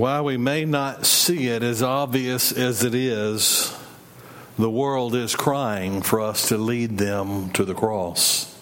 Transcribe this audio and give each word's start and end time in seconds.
While 0.00 0.24
we 0.24 0.38
may 0.38 0.64
not 0.64 1.04
see 1.04 1.48
it 1.48 1.62
as 1.62 1.82
obvious 1.82 2.52
as 2.52 2.82
it 2.84 2.94
is, 2.94 3.76
the 4.58 4.70
world 4.70 5.14
is 5.14 5.36
crying 5.36 6.00
for 6.00 6.22
us 6.22 6.48
to 6.48 6.56
lead 6.56 6.96
them 6.96 7.50
to 7.50 7.66
the 7.66 7.74
cross. 7.74 8.58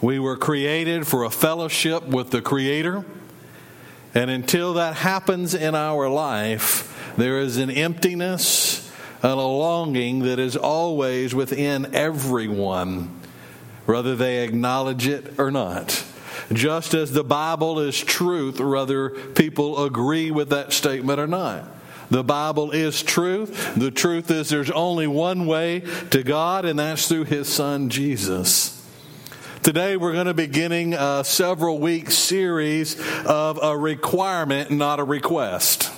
We 0.00 0.18
were 0.18 0.38
created 0.38 1.06
for 1.06 1.24
a 1.24 1.30
fellowship 1.30 2.06
with 2.06 2.30
the 2.30 2.40
Creator, 2.40 3.04
and 4.14 4.30
until 4.30 4.72
that 4.72 4.94
happens 4.94 5.52
in 5.52 5.74
our 5.74 6.08
life, 6.08 7.12
there 7.18 7.38
is 7.38 7.58
an 7.58 7.68
emptiness 7.68 8.90
and 9.22 9.32
a 9.32 9.44
longing 9.44 10.20
that 10.20 10.38
is 10.38 10.56
always 10.56 11.34
within 11.34 11.94
everyone, 11.94 13.14
whether 13.84 14.16
they 14.16 14.42
acknowledge 14.42 15.06
it 15.06 15.38
or 15.38 15.50
not 15.50 16.02
just 16.52 16.94
as 16.94 17.12
the 17.12 17.24
Bible 17.24 17.78
is 17.80 17.98
truth, 17.98 18.60
whether 18.60 19.10
people 19.10 19.84
agree 19.84 20.30
with 20.30 20.50
that 20.50 20.72
statement 20.72 21.20
or 21.20 21.26
not. 21.26 21.64
The 22.10 22.24
Bible 22.24 22.72
is 22.72 23.02
truth. 23.02 23.74
The 23.76 23.92
truth 23.92 24.30
is 24.32 24.48
there's 24.48 24.70
only 24.70 25.06
one 25.06 25.46
way 25.46 25.84
to 26.10 26.24
God, 26.24 26.64
and 26.64 26.78
that's 26.78 27.06
through 27.06 27.24
His 27.24 27.48
Son, 27.48 27.88
Jesus. 27.88 28.76
Today, 29.62 29.96
we're 29.96 30.14
going 30.14 30.26
to 30.26 30.34
be 30.34 30.46
beginning 30.46 30.94
a 30.94 31.22
several 31.22 31.78
week 31.78 32.10
series 32.10 33.00
of 33.26 33.60
a 33.62 33.76
requirement, 33.76 34.70
not 34.70 34.98
a 34.98 35.04
request. 35.04 35.92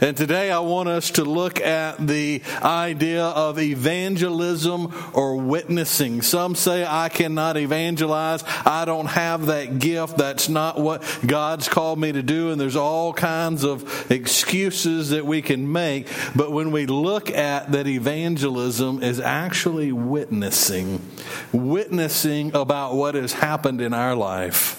And 0.00 0.16
today 0.16 0.52
I 0.52 0.60
want 0.60 0.88
us 0.88 1.10
to 1.12 1.24
look 1.24 1.60
at 1.60 2.06
the 2.06 2.40
idea 2.62 3.24
of 3.24 3.58
evangelism 3.58 4.94
or 5.12 5.36
witnessing. 5.36 6.22
Some 6.22 6.54
say, 6.54 6.86
I 6.86 7.08
cannot 7.08 7.56
evangelize. 7.56 8.44
I 8.64 8.84
don't 8.84 9.06
have 9.06 9.46
that 9.46 9.80
gift. 9.80 10.16
That's 10.16 10.48
not 10.48 10.78
what 10.78 11.02
God's 11.26 11.68
called 11.68 11.98
me 11.98 12.12
to 12.12 12.22
do. 12.22 12.50
And 12.50 12.60
there's 12.60 12.76
all 12.76 13.12
kinds 13.12 13.64
of 13.64 14.08
excuses 14.10 15.10
that 15.10 15.26
we 15.26 15.42
can 15.42 15.72
make. 15.72 16.06
But 16.36 16.52
when 16.52 16.70
we 16.70 16.86
look 16.86 17.28
at 17.30 17.72
that 17.72 17.88
evangelism 17.88 19.02
is 19.02 19.18
actually 19.18 19.90
witnessing, 19.90 21.04
witnessing 21.50 22.54
about 22.54 22.94
what 22.94 23.16
has 23.16 23.32
happened 23.32 23.80
in 23.80 23.92
our 23.92 24.14
life. 24.14 24.76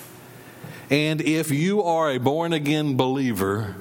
And 0.90 1.20
if 1.22 1.52
you 1.52 1.84
are 1.84 2.10
a 2.10 2.20
born 2.20 2.54
again 2.54 2.96
believer, 2.96 3.76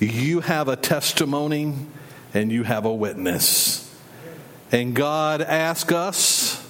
you 0.00 0.40
have 0.40 0.68
a 0.68 0.76
testimony 0.76 1.74
and 2.34 2.52
you 2.52 2.62
have 2.62 2.84
a 2.84 2.94
witness. 2.94 3.82
And 4.72 4.94
God 4.94 5.40
asks 5.40 5.92
us, 5.92 6.62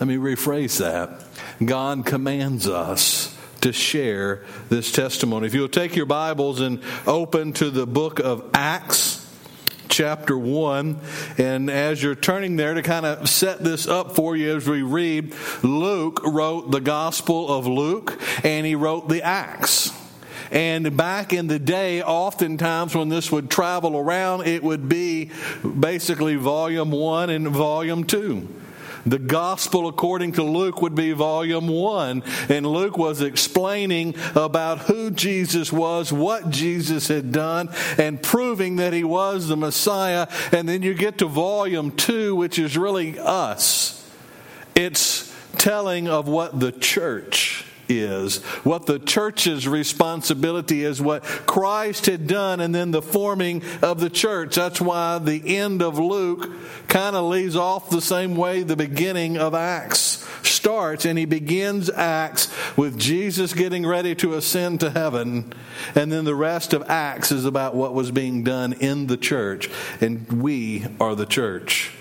let 0.00 0.06
me 0.06 0.16
rephrase 0.16 0.78
that. 0.78 1.24
God 1.64 2.06
commands 2.06 2.68
us 2.68 3.36
to 3.60 3.72
share 3.72 4.44
this 4.68 4.90
testimony. 4.90 5.46
If 5.46 5.54
you'll 5.54 5.68
take 5.68 5.94
your 5.94 6.06
Bibles 6.06 6.60
and 6.60 6.82
open 7.06 7.52
to 7.54 7.70
the 7.70 7.86
book 7.86 8.18
of 8.18 8.48
Acts, 8.54 9.22
chapter 9.92 10.36
1. 10.36 10.98
And 11.38 11.70
as 11.70 12.02
you're 12.02 12.14
turning 12.14 12.56
there 12.56 12.74
to 12.74 12.82
kind 12.82 13.06
of 13.06 13.28
set 13.28 13.62
this 13.62 13.86
up 13.86 14.16
for 14.16 14.36
you 14.36 14.56
as 14.56 14.68
we 14.68 14.82
read, 14.82 15.34
Luke 15.62 16.20
wrote 16.24 16.70
the 16.70 16.80
Gospel 16.80 17.48
of 17.48 17.66
Luke 17.66 18.18
and 18.42 18.66
he 18.66 18.74
wrote 18.74 19.08
the 19.08 19.22
Acts. 19.22 19.92
And 20.52 20.96
back 20.98 21.32
in 21.32 21.46
the 21.46 21.58
day, 21.58 22.02
oftentimes 22.02 22.94
when 22.94 23.08
this 23.08 23.32
would 23.32 23.50
travel 23.50 23.96
around, 23.96 24.46
it 24.46 24.62
would 24.62 24.86
be 24.86 25.30
basically 25.62 26.36
volume 26.36 26.90
one 26.90 27.30
and 27.30 27.48
volume 27.48 28.04
two. 28.04 28.48
The 29.06 29.18
gospel 29.18 29.88
according 29.88 30.32
to 30.32 30.44
Luke 30.44 30.80
would 30.82 30.94
be 30.94 31.12
volume 31.12 31.68
one. 31.68 32.22
And 32.48 32.66
Luke 32.66 32.96
was 32.98 33.22
explaining 33.22 34.14
about 34.34 34.80
who 34.80 35.10
Jesus 35.10 35.72
was, 35.72 36.12
what 36.12 36.50
Jesus 36.50 37.08
had 37.08 37.32
done, 37.32 37.70
and 37.98 38.22
proving 38.22 38.76
that 38.76 38.92
he 38.92 39.04
was 39.04 39.48
the 39.48 39.56
Messiah. 39.56 40.28
And 40.52 40.68
then 40.68 40.82
you 40.82 40.94
get 40.94 41.18
to 41.18 41.26
volume 41.26 41.90
two, 41.92 42.36
which 42.36 42.58
is 42.58 42.76
really 42.76 43.18
us. 43.18 43.98
It's 44.74 45.34
telling 45.58 46.08
of 46.08 46.28
what 46.28 46.60
the 46.60 46.72
church 46.72 47.64
is, 48.00 48.38
what 48.64 48.86
the 48.86 48.98
church's 48.98 49.68
responsibility 49.68 50.84
is, 50.84 51.00
what 51.00 51.22
Christ 51.22 52.06
had 52.06 52.26
done, 52.26 52.60
and 52.60 52.74
then 52.74 52.90
the 52.90 53.02
forming 53.02 53.62
of 53.82 54.00
the 54.00 54.10
church. 54.10 54.54
That's 54.54 54.80
why 54.80 55.18
the 55.18 55.56
end 55.56 55.82
of 55.82 55.98
Luke 55.98 56.50
kind 56.88 57.16
of 57.16 57.24
leaves 57.24 57.56
off 57.56 57.90
the 57.90 58.00
same 58.00 58.36
way 58.36 58.62
the 58.62 58.76
beginning 58.76 59.36
of 59.38 59.54
Acts 59.54 60.26
starts, 60.46 61.04
and 61.04 61.18
he 61.18 61.24
begins 61.24 61.90
Acts 61.90 62.48
with 62.76 62.98
Jesus 62.98 63.52
getting 63.52 63.86
ready 63.86 64.14
to 64.16 64.34
ascend 64.34 64.80
to 64.80 64.90
heaven, 64.90 65.52
and 65.94 66.12
then 66.12 66.24
the 66.24 66.34
rest 66.34 66.72
of 66.72 66.88
Acts 66.88 67.32
is 67.32 67.44
about 67.44 67.74
what 67.74 67.94
was 67.94 68.10
being 68.10 68.44
done 68.44 68.72
in 68.74 69.06
the 69.06 69.16
church, 69.16 69.68
and 70.00 70.42
we 70.42 70.86
are 71.00 71.14
the 71.14 71.26
church. 71.26 71.92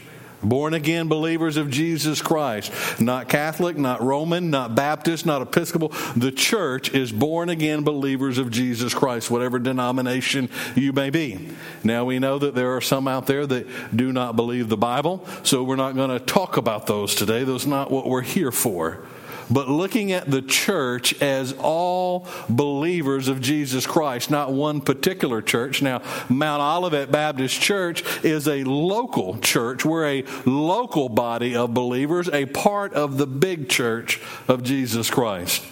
Born 0.44 0.74
again 0.74 1.08
believers 1.08 1.58
of 1.58 1.70
Jesus 1.70 2.22
Christ. 2.22 2.72
Not 3.00 3.30
Catholic, 3.30 3.78
not 3.78 4.02
Roman, 4.02 4.50
not 4.50 4.76
Baptist, 4.76 5.26
not 5.26 5.42
Episcopal. 5.42 5.90
The 6.16 6.32
church 6.32 6.94
is 6.94 7.12
born 7.12 7.50
again 7.50 7.84
believers 7.84 8.38
of 8.38 8.52
Jesus 8.52 8.94
Christ, 8.94 9.30
whatever 9.30 9.60
denomination 9.60 10.50
you 10.76 10.94
may 10.94 11.10
be. 11.10 11.50
Now 11.84 12.06
we 12.06 12.20
know 12.20 12.40
that 12.40 12.56
there 12.56 12.76
are 12.76 12.82
some 12.82 13.08
out 13.08 13.28
there 13.28 13.46
that 13.46 13.68
do 13.96 14.12
not 14.12 14.36
believe 14.36 14.70
the 14.70 14.78
Bible, 14.78 15.26
so 15.44 15.64
we're 15.64 15.76
not 15.76 15.96
going 15.96 16.10
to 16.10 16.20
talk 16.20 16.58
about 16.58 16.88
those 16.88 17.16
today. 17.16 17.44
Those 17.44 17.68
not 17.68 17.92
what 17.92 18.08
we're 18.08 18.22
here 18.22 18.52
for 18.52 19.06
but 19.52 19.68
looking 19.68 20.12
at 20.14 20.32
the 20.32 20.42
church 20.42 21.22
as 21.22 21.54
all 21.60 22.28
believers 22.48 23.28
of 23.28 23.42
Jesus 23.42 23.86
Christ, 23.86 24.32
not 24.32 24.54
one 24.54 24.82
particular 24.82 25.42
church. 25.42 25.82
Now, 25.82 26.02
Mount 26.30 26.62
Olivet 26.62 27.12
Baptist 27.12 27.62
Church 27.62 28.04
is 28.24 28.48
a 28.48 28.64
local 28.64 29.38
church. 29.40 29.84
We're 29.84 30.08
a 30.08 30.24
local 30.46 31.10
body 31.10 31.56
of 31.56 31.74
believers, 31.74 32.30
a 32.30 32.46
part 32.46 32.94
of 32.94 33.18
the 33.18 33.28
big 33.28 33.68
church 33.68 34.22
of 34.48 34.64
Jesus 34.64 35.10
Christ. 35.10 35.64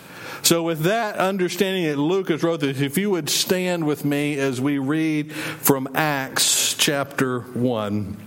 So, 0.41 0.63
with 0.63 0.81
that 0.81 1.15
understanding 1.15 1.85
that 1.85 1.97
Lucas 1.97 2.43
wrote 2.43 2.61
this, 2.61 2.79
if 2.79 2.97
you 2.97 3.09
would 3.09 3.29
stand 3.29 3.85
with 3.85 4.05
me 4.05 4.37
as 4.37 4.61
we 4.61 4.77
read 4.77 5.33
from 5.33 5.89
Acts 5.95 6.75
chapter 6.75 7.41
1, 7.41 8.17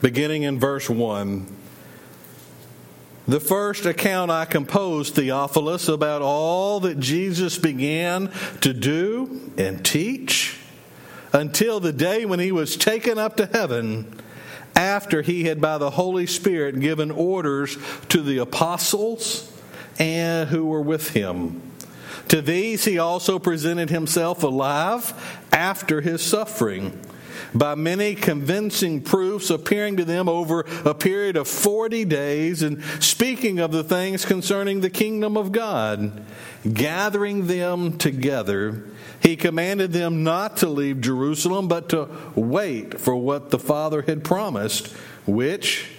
beginning 0.00 0.44
in 0.44 0.58
verse 0.58 0.88
1. 0.88 1.55
The 3.28 3.40
first 3.40 3.86
account 3.86 4.30
I 4.30 4.44
composed, 4.44 5.16
Theophilus, 5.16 5.88
about 5.88 6.22
all 6.22 6.80
that 6.80 7.00
Jesus 7.00 7.58
began 7.58 8.30
to 8.60 8.72
do 8.72 9.52
and 9.58 9.84
teach 9.84 10.58
until 11.32 11.80
the 11.80 11.92
day 11.92 12.24
when 12.24 12.38
he 12.38 12.52
was 12.52 12.76
taken 12.76 13.18
up 13.18 13.36
to 13.38 13.46
heaven 13.46 14.20
after 14.76 15.22
he 15.22 15.44
had 15.44 15.60
by 15.60 15.76
the 15.78 15.90
Holy 15.90 16.26
Spirit 16.26 16.78
given 16.78 17.10
orders 17.10 17.76
to 18.10 18.22
the 18.22 18.38
apostles 18.38 19.52
and 19.98 20.48
who 20.48 20.66
were 20.66 20.82
with 20.82 21.10
him. 21.10 21.62
To 22.28 22.40
these 22.40 22.84
he 22.84 22.98
also 22.98 23.40
presented 23.40 23.90
himself 23.90 24.44
alive 24.44 25.42
after 25.52 26.00
his 26.00 26.22
suffering 26.22 27.00
by 27.54 27.74
many 27.74 28.14
convincing 28.14 29.00
proofs, 29.00 29.50
appearing 29.50 29.96
to 29.96 30.04
them 30.04 30.28
over 30.28 30.60
a 30.84 30.94
period 30.94 31.36
of 31.36 31.48
40 31.48 32.04
days 32.04 32.62
and 32.62 32.82
speaking 33.00 33.58
of 33.58 33.72
the 33.72 33.84
things 33.84 34.24
concerning 34.24 34.80
the 34.80 34.90
kingdom 34.90 35.36
of 35.36 35.52
God. 35.52 36.24
Gathering 36.72 37.46
them 37.46 37.96
together, 37.96 38.84
he 39.20 39.36
commanded 39.36 39.92
them 39.92 40.24
not 40.24 40.58
to 40.58 40.68
leave 40.68 41.00
Jerusalem, 41.00 41.68
but 41.68 41.88
to 41.90 42.08
wait 42.34 43.00
for 43.00 43.16
what 43.16 43.50
the 43.50 43.58
Father 43.58 44.02
had 44.02 44.24
promised, 44.24 44.88
which 45.26 45.90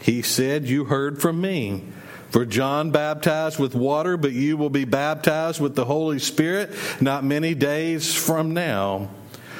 he 0.00 0.22
said, 0.22 0.66
You 0.66 0.84
heard 0.84 1.20
from 1.20 1.40
me. 1.40 1.82
For 2.30 2.44
John 2.44 2.90
baptized 2.90 3.58
with 3.58 3.74
water, 3.74 4.18
but 4.18 4.32
you 4.32 4.56
will 4.56 4.70
be 4.70 4.84
baptized 4.84 5.60
with 5.60 5.74
the 5.74 5.86
Holy 5.86 6.18
Spirit 6.18 6.74
not 7.00 7.24
many 7.24 7.54
days 7.54 8.14
from 8.14 8.52
now. 8.52 9.08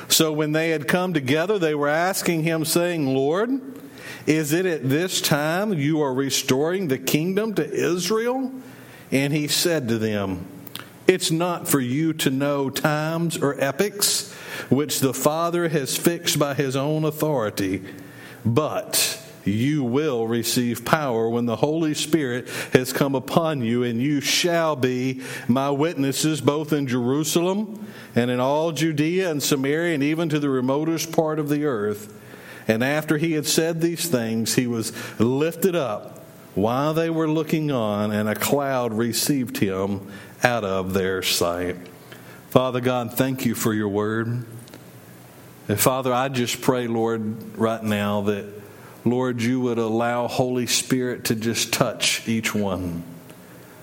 So 0.09 0.33
when 0.33 0.53
they 0.53 0.71
had 0.71 0.89
come 0.89 1.13
together, 1.13 1.59
they 1.59 1.75
were 1.75 1.89
asking 1.89 2.43
him, 2.43 2.65
saying, 2.65 3.07
Lord, 3.07 3.51
is 4.27 4.53
it 4.53 4.67
at 4.67 4.89
this 4.89 5.21
time 5.21 5.75
you 5.75 6.01
are 6.03 6.13
restoring 6.13 6.89
the 6.89 6.99
kingdom 6.99 7.55
to 7.55 7.71
Israel? 7.71 8.53
And 9.11 9.33
he 9.33 9.49
said 9.49 9.89
to 9.89 9.99
them, 9.99 10.47
It's 11.07 11.31
not 11.31 11.69
for 11.69 11.81
you 11.81 12.13
to 12.15 12.31
know 12.31 12.69
times 12.71 13.39
or 13.39 13.59
epochs 13.61 14.33
which 14.69 15.01
the 15.01 15.15
Father 15.15 15.69
has 15.69 15.97
fixed 15.97 16.39
by 16.39 16.55
his 16.55 16.77
own 16.77 17.05
authority, 17.05 17.85
but 18.45 19.23
you 19.44 19.85
will 19.85 20.26
receive 20.26 20.85
power 20.85 21.29
when 21.29 21.46
the 21.46 21.56
Holy 21.56 21.94
Spirit 21.94 22.49
has 22.73 22.93
come 22.93 23.14
upon 23.14 23.62
you, 23.62 23.82
and 23.82 24.00
you 24.00 24.20
shall 24.20 24.76
be 24.76 25.23
my 25.46 25.70
witnesses 25.70 26.40
both 26.40 26.73
in 26.73 26.87
Jerusalem 26.87 27.87
and 28.14 28.31
in 28.31 28.40
all 28.40 28.73
Judea 28.73 29.31
and 29.31 29.43
Samaria 29.43 29.94
and 29.94 30.02
even 30.02 30.29
to 30.29 30.38
the 30.38 30.50
remotest 30.50 31.12
part 31.12 31.38
of 31.38 31.49
the 31.49 31.64
earth. 31.64 32.14
And 32.67 32.85
after 32.85 33.17
he 33.17 33.32
had 33.32 33.46
said 33.46 33.81
these 33.81 34.08
things, 34.08 34.55
he 34.55 34.67
was 34.67 34.93
lifted 35.19 35.75
up 35.75 36.19
while 36.55 36.93
they 36.93 37.08
were 37.08 37.29
looking 37.29 37.70
on, 37.70 38.11
and 38.11 38.29
a 38.29 38.35
cloud 38.35 38.93
received 38.93 39.58
him 39.58 40.11
out 40.43 40.64
of 40.64 40.93
their 40.93 41.23
sight. 41.23 41.76
Father 42.50 42.81
God, 42.81 43.14
thank 43.14 43.46
you 43.46 43.55
for 43.55 43.73
your 43.73 43.88
word. 43.88 44.44
And 45.69 45.79
Father, 45.79 46.12
I 46.12 46.29
just 46.29 46.61
pray, 46.61 46.87
Lord, 46.87 47.56
right 47.58 47.82
now 47.82 48.23
that, 48.23 48.58
Lord, 49.11 49.43
you 49.43 49.61
would 49.61 49.79
allow 49.79 50.27
Holy 50.27 50.67
Spirit 50.67 51.27
to 51.27 51.35
just 51.35 51.73
touch 51.73 52.27
each 52.29 52.55
one. 52.55 53.03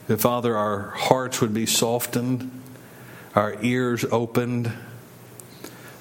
That, 0.07 0.21
Father, 0.21 0.55
our 0.55 0.91
hearts 0.91 1.41
would 1.41 1.53
be 1.53 1.65
softened, 1.65 2.61
our 3.33 3.61
ears 3.61 4.05
opened. 4.11 4.71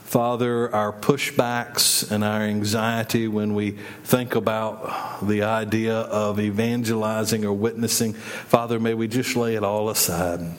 Father, 0.04 0.72
our 0.72 0.92
pushbacks 0.92 2.08
and 2.08 2.22
our 2.22 2.42
anxiety 2.42 3.26
when 3.26 3.52
we 3.54 3.72
think 4.04 4.36
about 4.36 5.26
the 5.26 5.42
idea 5.42 5.94
of 5.94 6.38
evangelizing 6.38 7.44
or 7.44 7.52
witnessing, 7.52 8.12
Father, 8.12 8.78
may 8.78 8.94
we 8.94 9.08
just 9.08 9.34
lay 9.34 9.56
it 9.56 9.64
all 9.64 9.88
aside. 9.88 10.56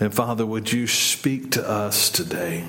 And 0.00 0.12
Father, 0.12 0.44
would 0.44 0.72
you 0.72 0.88
speak 0.88 1.52
to 1.52 1.68
us 1.68 2.10
today? 2.10 2.68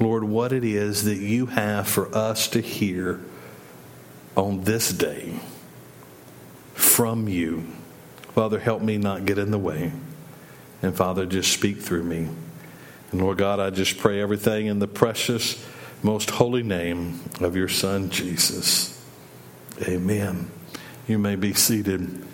Lord, 0.00 0.24
what 0.24 0.52
it 0.52 0.64
is 0.64 1.04
that 1.04 1.18
you 1.18 1.46
have 1.46 1.88
for 1.88 2.14
us 2.14 2.48
to 2.48 2.60
hear 2.60 3.20
on 4.36 4.64
this 4.64 4.90
day 4.90 5.38
from 6.74 7.28
you. 7.28 7.64
Father, 8.34 8.58
help 8.58 8.82
me 8.82 8.98
not 8.98 9.24
get 9.24 9.38
in 9.38 9.50
the 9.50 9.58
way. 9.58 9.92
And 10.82 10.94
Father, 10.94 11.24
just 11.24 11.52
speak 11.52 11.80
through 11.80 12.02
me. 12.02 12.28
And 13.12 13.22
Lord 13.22 13.38
God, 13.38 13.60
I 13.60 13.70
just 13.70 13.98
pray 13.98 14.20
everything 14.20 14.66
in 14.66 14.80
the 14.80 14.88
precious, 14.88 15.64
most 16.02 16.30
holy 16.30 16.62
name 16.62 17.20
of 17.40 17.56
your 17.56 17.68
Son, 17.68 18.10
Jesus. 18.10 19.00
Amen. 19.82 20.50
You 21.06 21.18
may 21.18 21.36
be 21.36 21.54
seated 21.54 22.26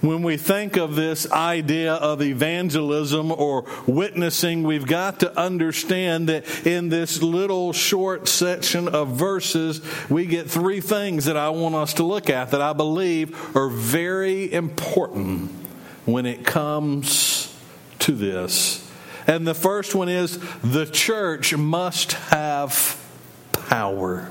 when 0.00 0.22
we 0.22 0.36
think 0.36 0.76
of 0.76 0.94
this 0.94 1.30
idea 1.32 1.94
of 1.94 2.22
evangelism 2.22 3.32
or 3.32 3.64
witnessing, 3.86 4.62
we've 4.62 4.86
got 4.86 5.20
to 5.20 5.38
understand 5.38 6.28
that 6.28 6.66
in 6.66 6.88
this 6.88 7.20
little 7.22 7.72
short 7.72 8.28
section 8.28 8.88
of 8.88 9.08
verses, 9.08 9.80
we 10.08 10.26
get 10.26 10.48
three 10.48 10.80
things 10.80 11.24
that 11.24 11.36
I 11.36 11.50
want 11.50 11.74
us 11.74 11.94
to 11.94 12.04
look 12.04 12.30
at 12.30 12.52
that 12.52 12.60
I 12.60 12.72
believe 12.72 13.56
are 13.56 13.68
very 13.68 14.52
important 14.52 15.50
when 16.06 16.26
it 16.26 16.44
comes 16.44 17.54
to 18.00 18.12
this. 18.12 18.88
And 19.26 19.46
the 19.46 19.54
first 19.54 19.94
one 19.94 20.08
is 20.08 20.38
the 20.62 20.86
church 20.86 21.54
must 21.54 22.12
have 22.12 22.98
power. 23.52 24.30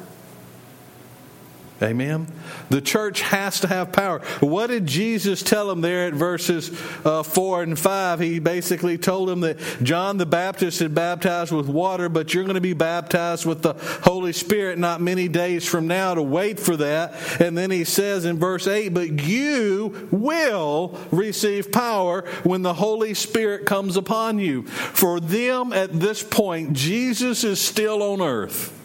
Amen. 1.81 2.25
The 2.69 2.81
church 2.81 3.21
has 3.21 3.59
to 3.59 3.67
have 3.67 3.91
power. 3.91 4.19
What 4.39 4.67
did 4.67 4.87
Jesus 4.87 5.43
tell 5.43 5.67
them 5.67 5.81
there 5.81 6.07
at 6.07 6.13
verses 6.13 6.71
uh, 7.05 7.21
4 7.21 7.63
and 7.63 7.77
5? 7.77 8.19
He 8.19 8.39
basically 8.39 8.97
told 8.97 9.29
them 9.29 9.41
that 9.41 9.59
John 9.83 10.17
the 10.17 10.25
Baptist 10.25 10.79
had 10.79 10.95
baptized 10.95 11.51
with 11.51 11.67
water, 11.67 12.09
but 12.09 12.33
you're 12.33 12.45
going 12.45 12.55
to 12.55 12.61
be 12.61 12.73
baptized 12.73 13.45
with 13.45 13.61
the 13.61 13.73
Holy 14.03 14.33
Spirit 14.33 14.79
not 14.79 15.01
many 15.01 15.27
days 15.27 15.67
from 15.67 15.85
now 15.85 16.15
to 16.15 16.23
wait 16.23 16.59
for 16.59 16.75
that. 16.77 17.13
And 17.39 17.55
then 17.55 17.69
he 17.69 17.83
says 17.83 18.25
in 18.25 18.39
verse 18.39 18.65
8, 18.65 18.89
But 18.89 19.21
you 19.21 20.09
will 20.11 20.97
receive 21.11 21.71
power 21.71 22.23
when 22.43 22.63
the 22.63 22.73
Holy 22.73 23.13
Spirit 23.13 23.67
comes 23.67 23.97
upon 23.97 24.39
you. 24.39 24.63
For 24.63 25.19
them 25.19 25.73
at 25.73 25.93
this 25.93 26.23
point, 26.23 26.73
Jesus 26.73 27.43
is 27.43 27.61
still 27.61 28.01
on 28.01 28.19
earth. 28.19 28.76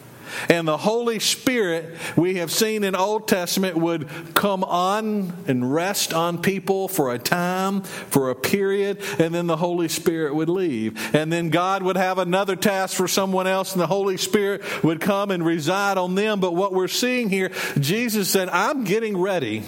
And 0.49 0.67
the 0.67 0.77
Holy 0.77 1.19
Spirit, 1.19 1.97
we 2.17 2.37
have 2.37 2.51
seen 2.51 2.85
in 2.85 2.95
Old 2.95 3.29
Testament, 3.29 3.77
would 3.77 4.09
come 4.35 4.65
on 4.65 5.33
and 5.47 5.73
rest 5.73 6.13
on 6.13 6.41
people 6.41 6.89
for 6.89 7.13
a 7.13 7.19
time, 7.19 7.83
for 7.83 8.31
a 8.31 8.35
period, 8.35 9.03
and 9.19 9.35
then 9.35 9.47
the 9.47 9.57
Holy 9.57 9.89
Spirit 9.89 10.35
would 10.35 10.49
leave. 10.49 11.15
And 11.15 11.33
then 11.33 11.51
God 11.51 11.83
would 11.83 11.97
have 11.97 12.19
another 12.19 12.57
task 12.57 12.97
for 12.97 13.09
someone 13.09 13.47
else, 13.47 13.73
and 13.73 13.81
the 13.81 13.87
Holy 13.87 14.17
Spirit 14.17 14.63
would 14.85 15.01
come 15.01 15.31
and 15.31 15.45
reside 15.45 15.99
on 15.99 16.15
them. 16.15 16.41
But 16.41 16.55
what 16.55 16.73
we're 16.73 16.89
seeing 16.89 17.29
here, 17.29 17.51
Jesus 17.79 18.29
said, 18.31 18.49
I'm 18.49 18.85
getting 18.85 19.17
ready 19.17 19.63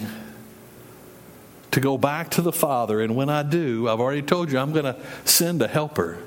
to 1.71 1.81
go 1.81 1.97
back 1.97 2.31
to 2.31 2.41
the 2.41 2.53
Father. 2.53 3.01
And 3.01 3.15
when 3.15 3.29
I 3.29 3.43
do, 3.43 3.89
I've 3.89 3.99
already 3.99 4.21
told 4.21 4.51
you, 4.51 4.57
I'm 4.57 4.71
going 4.71 4.85
to 4.85 4.97
send 5.25 5.61
a 5.61 5.67
helper. 5.67 6.17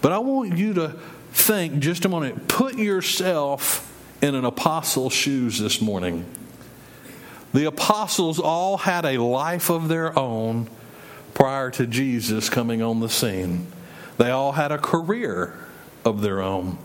But 0.00 0.12
I 0.12 0.18
want 0.18 0.56
you 0.56 0.74
to 0.74 0.96
think 1.32 1.78
just 1.78 2.04
a 2.04 2.08
moment, 2.08 2.48
put 2.48 2.76
yourself 2.76 3.86
in 4.22 4.34
an 4.34 4.44
apostle's 4.44 5.12
shoes 5.12 5.58
this 5.58 5.80
morning. 5.80 6.26
The 7.52 7.66
apostles 7.66 8.38
all 8.38 8.76
had 8.76 9.04
a 9.04 9.18
life 9.18 9.70
of 9.70 9.88
their 9.88 10.16
own 10.18 10.68
prior 11.34 11.70
to 11.72 11.86
Jesus 11.86 12.48
coming 12.48 12.82
on 12.82 13.00
the 13.00 13.08
scene. 13.08 13.66
They 14.18 14.30
all 14.30 14.52
had 14.52 14.72
a 14.72 14.78
career 14.78 15.54
of 16.04 16.20
their 16.20 16.42
own. 16.42 16.78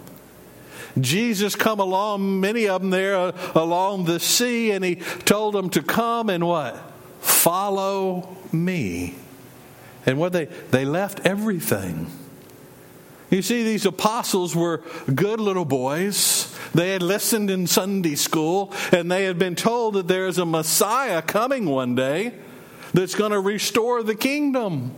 Jesus 0.99 1.55
come 1.55 1.79
along, 1.79 2.39
many 2.39 2.67
of 2.67 2.81
them 2.81 2.89
there 2.89 3.17
uh, 3.17 3.31
along 3.53 4.05
the 4.05 4.19
sea, 4.19 4.71
and 4.71 4.83
he 4.83 4.95
told 4.95 5.53
them 5.53 5.69
to 5.71 5.83
come 5.83 6.29
and 6.29 6.47
what? 6.47 6.77
Follow 7.19 8.37
me. 8.53 9.15
And 10.05 10.17
what 10.17 10.31
they 10.31 10.45
they 10.45 10.85
left 10.85 11.19
everything 11.25 12.07
you 13.29 13.41
see, 13.41 13.63
these 13.63 13.85
apostles 13.85 14.55
were 14.55 14.83
good 15.13 15.39
little 15.39 15.65
boys. 15.65 16.55
They 16.73 16.91
had 16.91 17.01
listened 17.01 17.49
in 17.49 17.67
Sunday 17.67 18.15
school 18.15 18.73
and 18.91 19.11
they 19.11 19.25
had 19.25 19.39
been 19.39 19.55
told 19.55 19.95
that 19.95 20.07
there 20.07 20.27
is 20.27 20.37
a 20.37 20.45
Messiah 20.45 21.21
coming 21.21 21.65
one 21.65 21.95
day 21.95 22.33
that's 22.93 23.15
going 23.15 23.31
to 23.31 23.39
restore 23.39 24.03
the 24.03 24.15
kingdom. 24.15 24.93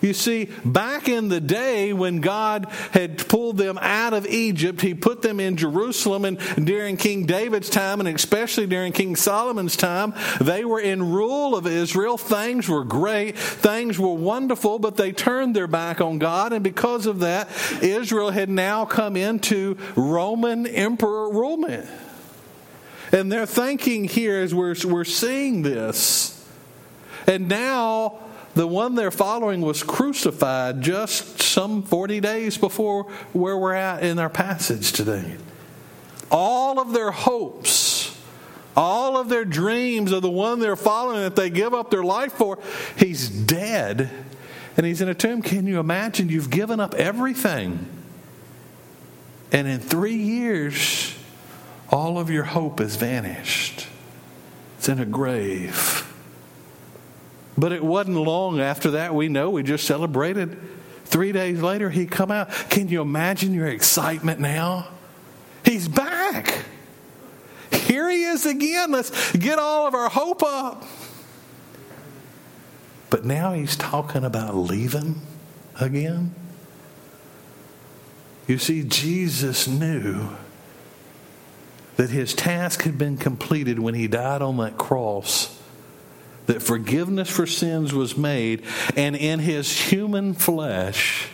You 0.00 0.12
see, 0.12 0.50
back 0.64 1.08
in 1.08 1.28
the 1.28 1.40
day 1.40 1.92
when 1.92 2.20
God 2.20 2.66
had 2.92 3.26
pulled 3.28 3.56
them 3.56 3.78
out 3.80 4.12
of 4.12 4.26
Egypt, 4.26 4.82
He 4.82 4.94
put 4.94 5.22
them 5.22 5.40
in 5.40 5.56
Jerusalem. 5.56 6.24
And 6.24 6.38
during 6.66 6.96
King 6.96 7.24
David's 7.24 7.70
time, 7.70 8.00
and 8.00 8.08
especially 8.08 8.66
during 8.66 8.92
King 8.92 9.16
Solomon's 9.16 9.76
time, 9.76 10.12
they 10.40 10.64
were 10.64 10.80
in 10.80 11.12
rule 11.12 11.56
of 11.56 11.66
Israel. 11.66 12.18
Things 12.18 12.68
were 12.68 12.84
great, 12.84 13.38
things 13.38 13.98
were 13.98 14.14
wonderful, 14.14 14.78
but 14.78 14.96
they 14.96 15.12
turned 15.12 15.56
their 15.56 15.66
back 15.66 16.00
on 16.00 16.18
God. 16.18 16.52
And 16.52 16.62
because 16.62 17.06
of 17.06 17.20
that, 17.20 17.48
Israel 17.82 18.30
had 18.30 18.50
now 18.50 18.84
come 18.84 19.16
into 19.16 19.78
Roman 19.96 20.66
emperor 20.66 21.30
rule. 21.30 21.56
And 23.12 23.30
they're 23.32 23.46
thinking 23.46 24.04
here 24.04 24.40
as 24.40 24.54
we're, 24.54 24.74
we're 24.84 25.04
seeing 25.04 25.62
this. 25.62 26.32
And 27.26 27.48
now 27.48 28.25
the 28.56 28.66
one 28.66 28.94
they're 28.94 29.10
following 29.10 29.60
was 29.60 29.82
crucified 29.82 30.80
just 30.80 31.42
some 31.42 31.82
40 31.82 32.20
days 32.20 32.56
before 32.56 33.02
where 33.34 33.56
we're 33.56 33.74
at 33.74 34.02
in 34.02 34.18
our 34.18 34.30
passage 34.30 34.92
today. 34.92 35.36
All 36.30 36.80
of 36.80 36.94
their 36.94 37.10
hopes, 37.10 38.18
all 38.74 39.18
of 39.18 39.28
their 39.28 39.44
dreams 39.44 40.10
of 40.10 40.22
the 40.22 40.30
one 40.30 40.58
they're 40.58 40.74
following 40.74 41.20
that 41.20 41.36
they 41.36 41.50
give 41.50 41.74
up 41.74 41.90
their 41.90 42.02
life 42.02 42.32
for, 42.32 42.58
he's 42.96 43.28
dead 43.28 44.10
and 44.78 44.86
he's 44.86 45.02
in 45.02 45.10
a 45.10 45.14
tomb. 45.14 45.42
Can 45.42 45.66
you 45.66 45.78
imagine? 45.78 46.30
You've 46.30 46.48
given 46.48 46.80
up 46.80 46.94
everything. 46.94 47.86
And 49.52 49.68
in 49.68 49.80
three 49.80 50.16
years, 50.16 51.14
all 51.90 52.18
of 52.18 52.30
your 52.30 52.44
hope 52.44 52.78
has 52.78 52.96
vanished. 52.96 53.86
It's 54.78 54.88
in 54.88 54.98
a 54.98 55.04
grave. 55.04 56.05
But 57.58 57.72
it 57.72 57.82
wasn't 57.82 58.16
long 58.16 58.60
after 58.60 58.92
that, 58.92 59.14
we 59.14 59.28
know, 59.28 59.50
we 59.50 59.62
just 59.62 59.86
celebrated. 59.86 60.58
Three 61.06 61.32
days 61.32 61.62
later, 61.62 61.88
he 61.88 62.06
come 62.06 62.30
out. 62.30 62.50
Can 62.68 62.88
you 62.88 63.00
imagine 63.00 63.54
your 63.54 63.68
excitement 63.68 64.40
now? 64.40 64.88
He's 65.64 65.88
back. 65.88 66.64
Here 67.70 68.10
he 68.10 68.24
is 68.24 68.44
again. 68.44 68.90
Let's 68.92 69.36
get 69.36 69.58
all 69.58 69.86
of 69.86 69.94
our 69.94 70.08
hope 70.08 70.42
up. 70.42 70.84
But 73.08 73.24
now 73.24 73.52
he's 73.52 73.76
talking 73.76 74.24
about 74.24 74.54
leaving 74.54 75.20
again. 75.80 76.34
You 78.46 78.58
see, 78.58 78.82
Jesus 78.82 79.66
knew 79.66 80.30
that 81.96 82.10
his 82.10 82.34
task 82.34 82.82
had 82.82 82.98
been 82.98 83.16
completed 83.16 83.78
when 83.78 83.94
he 83.94 84.06
died 84.06 84.42
on 84.42 84.56
that 84.58 84.76
cross 84.76 85.55
that 86.46 86.62
forgiveness 86.62 87.28
for 87.28 87.46
sins 87.46 87.92
was 87.92 88.16
made, 88.16 88.62
and 88.96 89.14
in 89.16 89.40
his 89.40 89.70
human 89.78 90.34
flesh, 90.34 91.28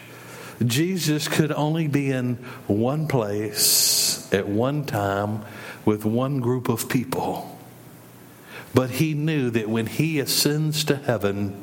Jesus 0.65 1.29
could 1.29 1.53
only 1.53 1.89
be 1.89 2.11
in 2.11 2.37
one 2.67 3.09
place 3.09 4.33
at 4.33 4.49
one 4.49 4.85
time 4.85 5.45
with 5.85 6.05
one 6.05 6.41
group 6.41 6.69
of 6.69 6.89
people. 6.89 7.59
But 8.75 8.91
he 8.91 9.15
knew 9.15 9.51
that 9.51 9.69
when 9.69 9.87
he 9.87 10.19
ascends 10.19 10.85
to 10.85 10.97
heaven, 10.97 11.63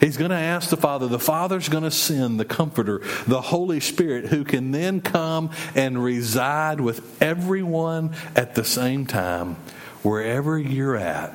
He's 0.00 0.16
going 0.18 0.32
to 0.32 0.36
ask 0.36 0.68
the 0.68 0.76
Father. 0.76 1.06
The 1.06 1.20
Father's 1.20 1.70
going 1.70 1.84
to 1.84 1.90
send 1.90 2.38
the 2.38 2.44
Comforter, 2.44 3.00
the 3.26 3.40
Holy 3.40 3.80
Spirit, 3.80 4.26
who 4.26 4.44
can 4.44 4.70
then 4.70 5.00
come 5.00 5.50
and 5.74 6.02
reside 6.02 6.78
with 6.80 7.22
everyone 7.22 8.14
at 8.36 8.54
the 8.54 8.64
same 8.64 9.06
time, 9.06 9.54
wherever 10.02 10.58
you're 10.58 10.96
at 10.96 11.34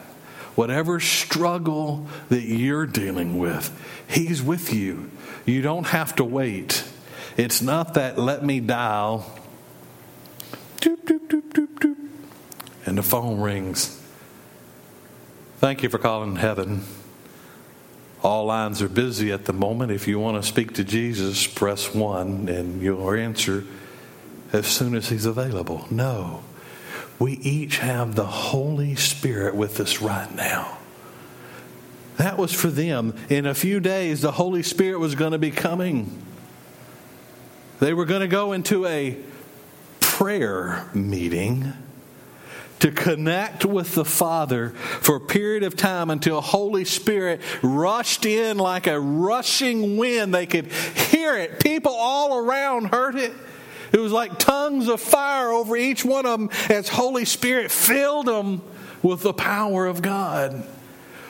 whatever 0.60 1.00
struggle 1.00 2.06
that 2.28 2.42
you're 2.42 2.86
dealing 2.86 3.40
with, 3.40 3.72
He's 4.10 4.44
with 4.44 4.74
you. 4.74 5.10
You 5.46 5.62
don't 5.62 5.88
have 5.88 6.18
to 6.18 6.26
wait. 6.26 6.84
It's 7.38 7.62
not 7.62 7.94
that 7.94 8.20
let 8.20 8.44
me 8.44 8.60
dial, 8.60 9.26
doop, 10.82 10.98
doop, 11.06 11.30
doop, 11.30 11.54
doop, 11.54 11.80
doop, 11.80 11.96
and 12.86 12.98
the 12.98 13.04
phone 13.04 13.40
rings. 13.40 14.04
Thank 15.60 15.82
you 15.82 15.88
for 15.88 15.98
calling 15.98 16.36
heaven. 16.36 16.84
All 18.22 18.44
lines 18.44 18.82
are 18.82 18.90
busy 18.90 19.32
at 19.32 19.46
the 19.46 19.54
moment. 19.54 19.94
If 19.94 20.10
you 20.10 20.20
want 20.20 20.44
to 20.44 20.46
speak 20.46 20.74
to 20.74 20.84
Jesus, 20.84 21.48
press 21.48 21.96
one 21.96 22.50
and 22.50 22.82
you'll 22.82 23.14
answer 23.14 23.64
as 24.52 24.68
soon 24.68 24.94
as 24.94 25.08
he's 25.08 25.26
available. 25.26 25.88
No. 25.90 26.44
We 27.20 27.34
each 27.34 27.80
have 27.80 28.16
the 28.16 28.26
Holy 28.26 28.96
Spirit 28.96 29.54
with 29.54 29.80
us 29.82 30.02
right 30.02 30.34
now. 30.34 30.78
That 32.16 32.38
was 32.38 32.54
for 32.54 32.68
them. 32.68 33.14
In 33.30 33.46
a 33.46 33.54
few 33.54 33.80
days, 33.80 34.22
the 34.22 34.32
Holy 34.32 34.64
Spirit 34.64 35.00
was 35.00 35.16
going 35.16 35.34
to 35.34 35.38
be 35.38 35.52
coming. 35.52 36.22
They 37.80 37.94
were 37.94 38.06
going 38.06 38.22
to 38.22 38.28
go 38.28 38.54
into 38.54 38.86
a 38.86 39.18
prayer 40.00 40.90
meeting 40.94 41.74
to 42.80 42.92
connect 42.92 43.66
with 43.66 43.96
the 43.96 44.06
Father 44.06 44.70
for 44.70 45.18
a 45.18 45.22
period 45.22 45.64
of 45.64 45.76
time 45.76 46.10
until 46.10 46.42
Holy 46.42 46.86
Spirit 46.86 47.42
rushed 47.62 48.26
in 48.26 48.58
like 48.58 48.88
a 48.88 49.00
rushing 49.00 49.98
wind. 49.98 50.34
They 50.34 50.46
could 50.46 50.72
hear 50.72 51.38
it. 51.38 51.62
People 51.62 51.94
all 51.94 52.38
around 52.38 52.86
heard 52.88 53.16
it. 53.16 53.34
It 53.92 54.00
was 54.00 54.12
like 54.12 54.38
tongues 54.40 54.88
of 54.88 55.02
fire 55.02 55.50
over 55.50 55.76
each 55.76 56.06
one 56.06 56.26
of 56.26 56.40
them 56.40 56.50
as 56.70 56.90
Holy 56.90 57.26
Spirit 57.26 57.72
filled 57.72 58.28
them 58.28 58.62
with 59.02 59.22
the 59.22 59.34
power 59.34 59.88
of 59.88 60.02
God. 60.02 60.66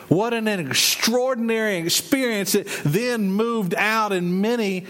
What 0.08 0.34
an 0.34 0.48
extraordinary 0.48 1.76
experience 1.76 2.54
it 2.56 2.66
then 2.84 3.30
moved 3.30 3.74
out, 3.76 4.12
and 4.12 4.42
many 4.42 4.86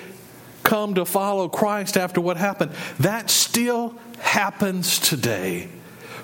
come 0.63 0.95
to 0.95 1.05
follow 1.05 1.49
Christ 1.49 1.97
after 1.97 2.21
what 2.21 2.39
happened. 2.39 2.73
That 2.99 3.29
still 3.29 3.95
happens 4.19 4.99
today 4.99 5.69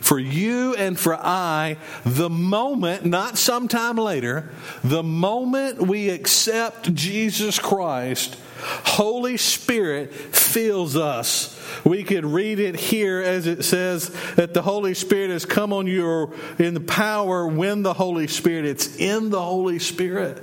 for 0.01 0.19
you 0.19 0.75
and 0.77 0.99
for 0.99 1.15
I 1.15 1.77
the 2.05 2.31
moment, 2.31 3.05
not 3.05 3.37
sometime 3.37 3.97
later, 3.97 4.51
the 4.85 5.03
moment 5.03 5.83
we 5.83 6.09
accept 6.11 6.95
Jesus 6.95 7.59
Christ, 7.59 8.37
Holy 8.67 9.37
Spirit 9.37 10.13
fills 10.13 10.97
us. 10.97 11.53
We 11.85 12.03
could 12.03 12.25
read 12.25 12.59
it 12.59 12.77
here 12.77 13.21
as 13.21 13.47
it 13.47 13.65
says 13.65 14.09
that 14.35 14.55
the 14.55 14.63
Holy 14.63 14.95
Spirit 14.95 15.31
has 15.31 15.45
come 15.45 15.73
on 15.73 15.87
you 15.87 16.35
in 16.59 16.75
the 16.75 16.81
power 16.81 17.47
when 17.47 17.83
the 17.83 17.95
Holy 17.95 18.27
Spirit, 18.27 18.65
it's 18.65 18.97
in 18.97 19.31
the 19.31 19.43
Holy 19.43 19.79
Spirit. 19.79 20.43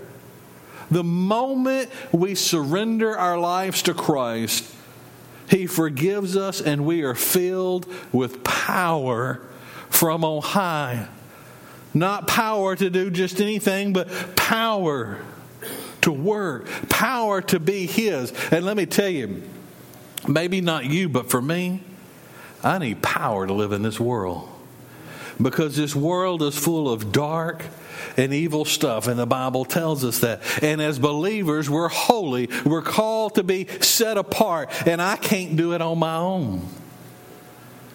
The 0.90 1.04
moment 1.04 1.90
we 2.12 2.36
surrender 2.36 3.18
our 3.18 3.38
lives 3.38 3.82
to 3.84 3.94
Christ, 3.94 4.64
He 5.50 5.66
forgives 5.66 6.38
us 6.38 6.62
and 6.62 6.86
we 6.86 7.02
are 7.04 7.16
filled 7.16 7.88
with 8.14 8.44
power 8.44 9.42
from 9.90 10.24
on 10.24 10.42
high. 10.42 11.08
Not 11.94 12.28
power 12.28 12.76
to 12.76 12.90
do 12.90 13.10
just 13.10 13.42
anything, 13.42 13.94
but 13.94 14.36
power 14.36 15.20
to 16.04 16.12
work, 16.12 16.68
power 16.90 17.42
to 17.42 17.60
be 17.60 17.86
His. 17.86 18.32
And 18.52 18.66
let 18.66 18.78
me 18.78 18.86
tell 18.86 19.10
you, 19.10 19.44
maybe 20.28 20.62
not 20.62 20.86
you, 20.86 21.10
but 21.10 21.30
for 21.30 21.42
me, 21.42 21.82
I 22.64 22.78
need 22.78 23.02
power 23.02 23.46
to 23.46 23.54
live 23.54 23.72
in 23.72 23.82
this 23.82 24.00
world. 24.00 24.50
Because 25.42 25.76
this 25.76 25.96
world 25.96 26.42
is 26.44 26.56
full 26.56 26.92
of 26.92 27.12
dark 27.12 27.66
and 28.18 28.34
evil 28.34 28.66
stuff, 28.66 29.08
and 29.08 29.20
the 29.20 29.26
Bible 29.26 29.66
tells 29.66 30.06
us 30.06 30.20
that. 30.20 30.42
And 30.64 30.82
as 30.82 31.00
believers, 31.00 31.70
we're 31.70 31.90
holy, 31.90 32.50
we're 32.66 32.82
called 32.82 33.36
to 33.36 33.44
be 33.44 33.68
set 33.82 34.18
apart, 34.18 34.70
and 34.88 35.02
I 35.02 35.16
can't 35.16 35.56
do 35.56 35.74
it 35.74 35.82
on 35.82 36.00
my 36.00 36.16
own. 36.16 36.68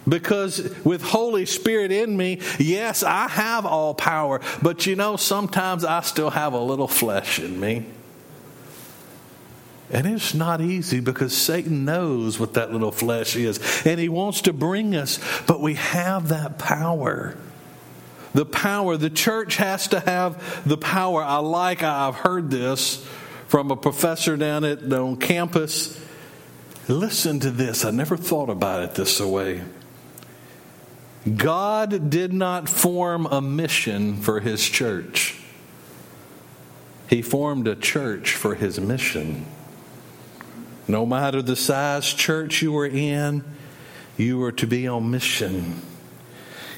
Because 0.07 0.75
with 0.83 1.03
Holy 1.03 1.45
Spirit 1.45 1.91
in 1.91 2.17
me, 2.17 2.41
yes, 2.57 3.03
I 3.03 3.27
have 3.27 3.65
all 3.65 3.93
power, 3.93 4.41
but 4.61 4.85
you 4.85 4.95
know, 4.95 5.15
sometimes 5.15 5.85
I 5.85 6.01
still 6.01 6.31
have 6.31 6.53
a 6.53 6.59
little 6.59 6.87
flesh 6.87 7.39
in 7.39 7.59
me. 7.59 7.85
And 9.91 10.05
it's 10.05 10.33
not 10.33 10.61
easy 10.61 10.99
because 10.99 11.35
Satan 11.35 11.83
knows 11.83 12.39
what 12.39 12.53
that 12.53 12.71
little 12.71 12.91
flesh 12.91 13.35
is, 13.35 13.59
and 13.85 13.99
he 13.99 14.07
wants 14.07 14.41
to 14.41 14.53
bring 14.53 14.95
us, 14.95 15.19
but 15.47 15.61
we 15.61 15.73
have 15.75 16.29
that 16.29 16.59
power. 16.59 17.35
The 18.33 18.45
power, 18.45 18.97
the 18.97 19.09
church 19.09 19.55
has 19.55 19.87
to 19.87 19.99
have 19.99 20.67
the 20.67 20.77
power. 20.77 21.23
I 21.23 21.37
like, 21.37 21.81
I've 21.81 22.15
heard 22.15 22.51
this 22.51 23.03
from 23.47 23.71
a 23.71 23.75
professor 23.75 24.37
down 24.37 24.63
at 24.63 24.93
on 24.93 25.17
campus. 25.17 25.99
Listen 26.87 27.39
to 27.39 27.49
this. 27.49 27.83
I 27.83 27.89
never 27.89 28.15
thought 28.15 28.49
about 28.49 28.83
it 28.83 28.95
this 28.95 29.19
way. 29.19 29.63
God 31.35 32.09
did 32.09 32.31
not 32.31 32.69
form 32.69 33.25
a 33.25 33.41
mission 33.41 34.17
for 34.17 34.39
his 34.39 34.67
church, 34.67 35.41
he 37.09 37.23
formed 37.23 37.67
a 37.67 37.75
church 37.75 38.35
for 38.35 38.53
his 38.53 38.79
mission. 38.79 39.47
No 40.89 41.05
matter 41.05 41.43
the 41.43 41.55
size 41.55 42.11
church 42.11 42.63
you 42.63 42.71
were 42.71 42.87
in, 42.87 43.43
you 44.17 44.39
were 44.39 44.51
to 44.53 44.65
be 44.65 44.87
on 44.87 45.11
mission. 45.11 45.83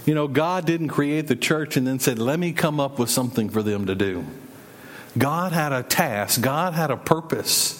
You 0.05 0.13
know, 0.13 0.27
God 0.27 0.65
didn't 0.65 0.89
create 0.89 1.27
the 1.27 1.35
church 1.37 1.77
and 1.77 1.87
then 1.87 1.97
said, 1.97 2.19
let 2.19 2.37
me 2.37 2.51
come 2.51 2.77
up 2.77 2.99
with 2.99 3.09
something 3.09 3.49
for 3.49 3.63
them 3.63 3.85
to 3.85 3.95
do. 3.95 4.25
God 5.17 5.53
had 5.53 5.71
a 5.71 5.81
task, 5.81 6.41
God 6.41 6.73
had 6.73 6.91
a 6.91 6.97
purpose. 6.97 7.77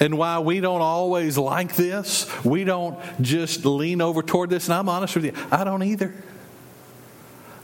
And 0.00 0.16
while 0.16 0.42
we 0.42 0.60
don't 0.60 0.80
always 0.80 1.36
like 1.36 1.76
this, 1.76 2.26
we 2.42 2.64
don't 2.64 2.98
just 3.20 3.66
lean 3.66 4.00
over 4.00 4.22
toward 4.22 4.48
this. 4.48 4.68
And 4.68 4.74
I'm 4.74 4.88
honest 4.88 5.16
with 5.16 5.26
you, 5.26 5.34
I 5.50 5.64
don't 5.64 5.82
either. 5.82 6.14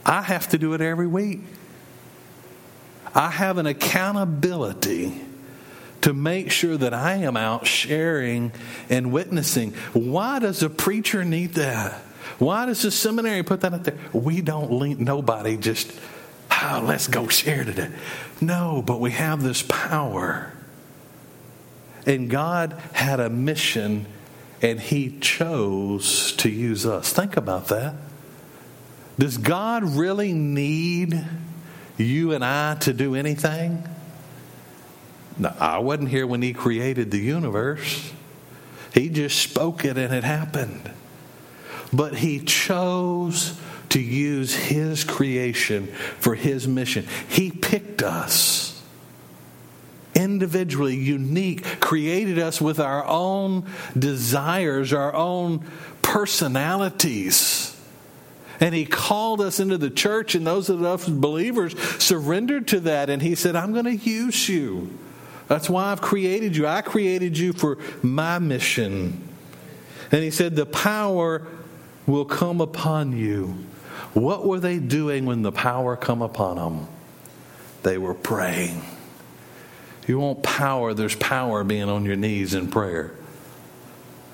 I 0.05 0.21
have 0.21 0.51
to 0.51 0.59
do 0.59 0.75
it 0.75 0.83
every 0.83 1.07
week. 1.07 1.41
I 3.15 3.31
have 3.31 3.57
an 3.57 3.65
accountability 3.65 5.23
to 6.03 6.13
make 6.13 6.51
sure 6.51 6.77
that 6.77 6.95
I 6.95 7.17
am 7.17 7.37
out 7.37 7.67
sharing 7.67 8.53
and 8.89 9.13
witnessing. 9.13 9.73
Why 9.93 10.39
does 10.39 10.63
a 10.63 10.71
preacher 10.71 11.25
need 11.25 11.55
that? 11.55 11.93
Why 12.39 12.67
does 12.67 12.83
the 12.83 12.91
seminary 12.91 13.43
put 13.43 13.63
that 13.63 13.73
out 13.73 13.85
there? 13.85 13.99
We 14.13 14.41
don't 14.41 14.73
lean, 14.73 15.03
nobody 15.03 15.57
just, 15.57 15.91
oh, 16.51 16.85
let's 16.85 17.09
go 17.09 17.29
share 17.29 17.65
today. 17.65 17.91
No, 18.41 18.83
but 18.85 19.01
we 19.01 19.13
have 19.13 19.43
this 19.43 19.63
power 19.63 20.53
and 22.07 22.31
God 22.31 22.81
had 22.93 23.19
a 23.19 23.29
mission 23.29 24.07
and 24.63 24.81
He 24.81 25.19
chose 25.21 26.33
to 26.37 26.49
use 26.49 26.87
us. 26.87 27.13
Think 27.13 27.37
about 27.37 27.69
that. 27.69 27.95
Does 29.19 29.39
God 29.39 29.83
really 29.83 30.33
need 30.33 31.25
you 31.99 32.33
and 32.33 32.45
I 32.45 32.77
to 32.77 32.93
do 32.93 33.15
anything? 33.15 33.87
No, 35.39 35.53
I 35.59 35.79
wasn't 35.79 36.09
here 36.09 36.27
when 36.27 36.43
He 36.43 36.53
created 36.53 37.11
the 37.11 37.19
universe. 37.19 38.13
He 38.95 39.09
just 39.09 39.39
spoke 39.39 39.85
it 39.85 39.99
and 39.99 40.15
it 40.15 40.25
happened. 40.25 40.91
But 41.93 42.17
He 42.17 42.41
chose 42.41 43.59
to 43.91 44.01
use 44.01 44.55
His 44.55 45.05
creation 45.05 45.89
for 46.19 46.35
His 46.35 46.67
mission. 46.67 47.07
He 47.29 47.51
picked 47.51 48.03
us 48.03 48.83
individually 50.15 50.97
unique, 50.97 51.81
created 51.81 52.39
us 52.39 52.61
with 52.61 52.81
our 52.81 53.05
own 53.07 53.67
desires, 53.97 54.93
our 54.93 55.15
own 55.15 55.65
personalities. 56.03 57.79
And 58.59 58.75
he 58.75 58.87
called 58.87 59.43
us 59.43 59.61
into 59.61 59.77
the 59.77 59.91
church, 59.91 60.35
and 60.35 60.47
those 60.47 60.71
of 60.71 60.83
us 60.83 61.07
believers 61.07 61.79
surrendered 62.03 62.69
to 62.69 62.81
that. 62.81 63.11
And 63.11 63.21
he 63.21 63.35
said, 63.35 63.55
I'm 63.55 63.73
going 63.73 63.85
to 63.85 63.97
use 63.97 64.49
you. 64.49 64.99
That's 65.49 65.71
why 65.71 65.93
I've 65.93 66.01
created 66.01 66.57
you. 66.57 66.67
I 66.67 66.83
created 66.83 67.39
you 67.39 67.53
for 67.53 67.79
my 68.03 68.39
mission. 68.39 69.29
And 70.11 70.23
he 70.23 70.31
said, 70.31 70.57
The 70.57 70.67
power 70.67 71.47
will 72.07 72.25
come 72.25 72.61
upon 72.61 73.17
you. 73.17 73.57
What 74.15 74.47
were 74.47 74.61
they 74.61 74.79
doing 74.79 75.27
when 75.27 75.43
the 75.43 75.53
power 75.53 75.97
come 75.97 76.23
upon 76.23 76.57
them? 76.57 76.89
They 77.83 77.99
were 77.99 78.15
praying. 78.15 78.83
You 80.07 80.21
want 80.21 80.43
power, 80.43 80.95
there's 80.95 81.17
power 81.17 81.65
being 81.65 81.89
on 81.89 82.05
your 82.05 82.17
knees 82.17 82.55
in 82.55 82.71
prayer. 82.71 83.13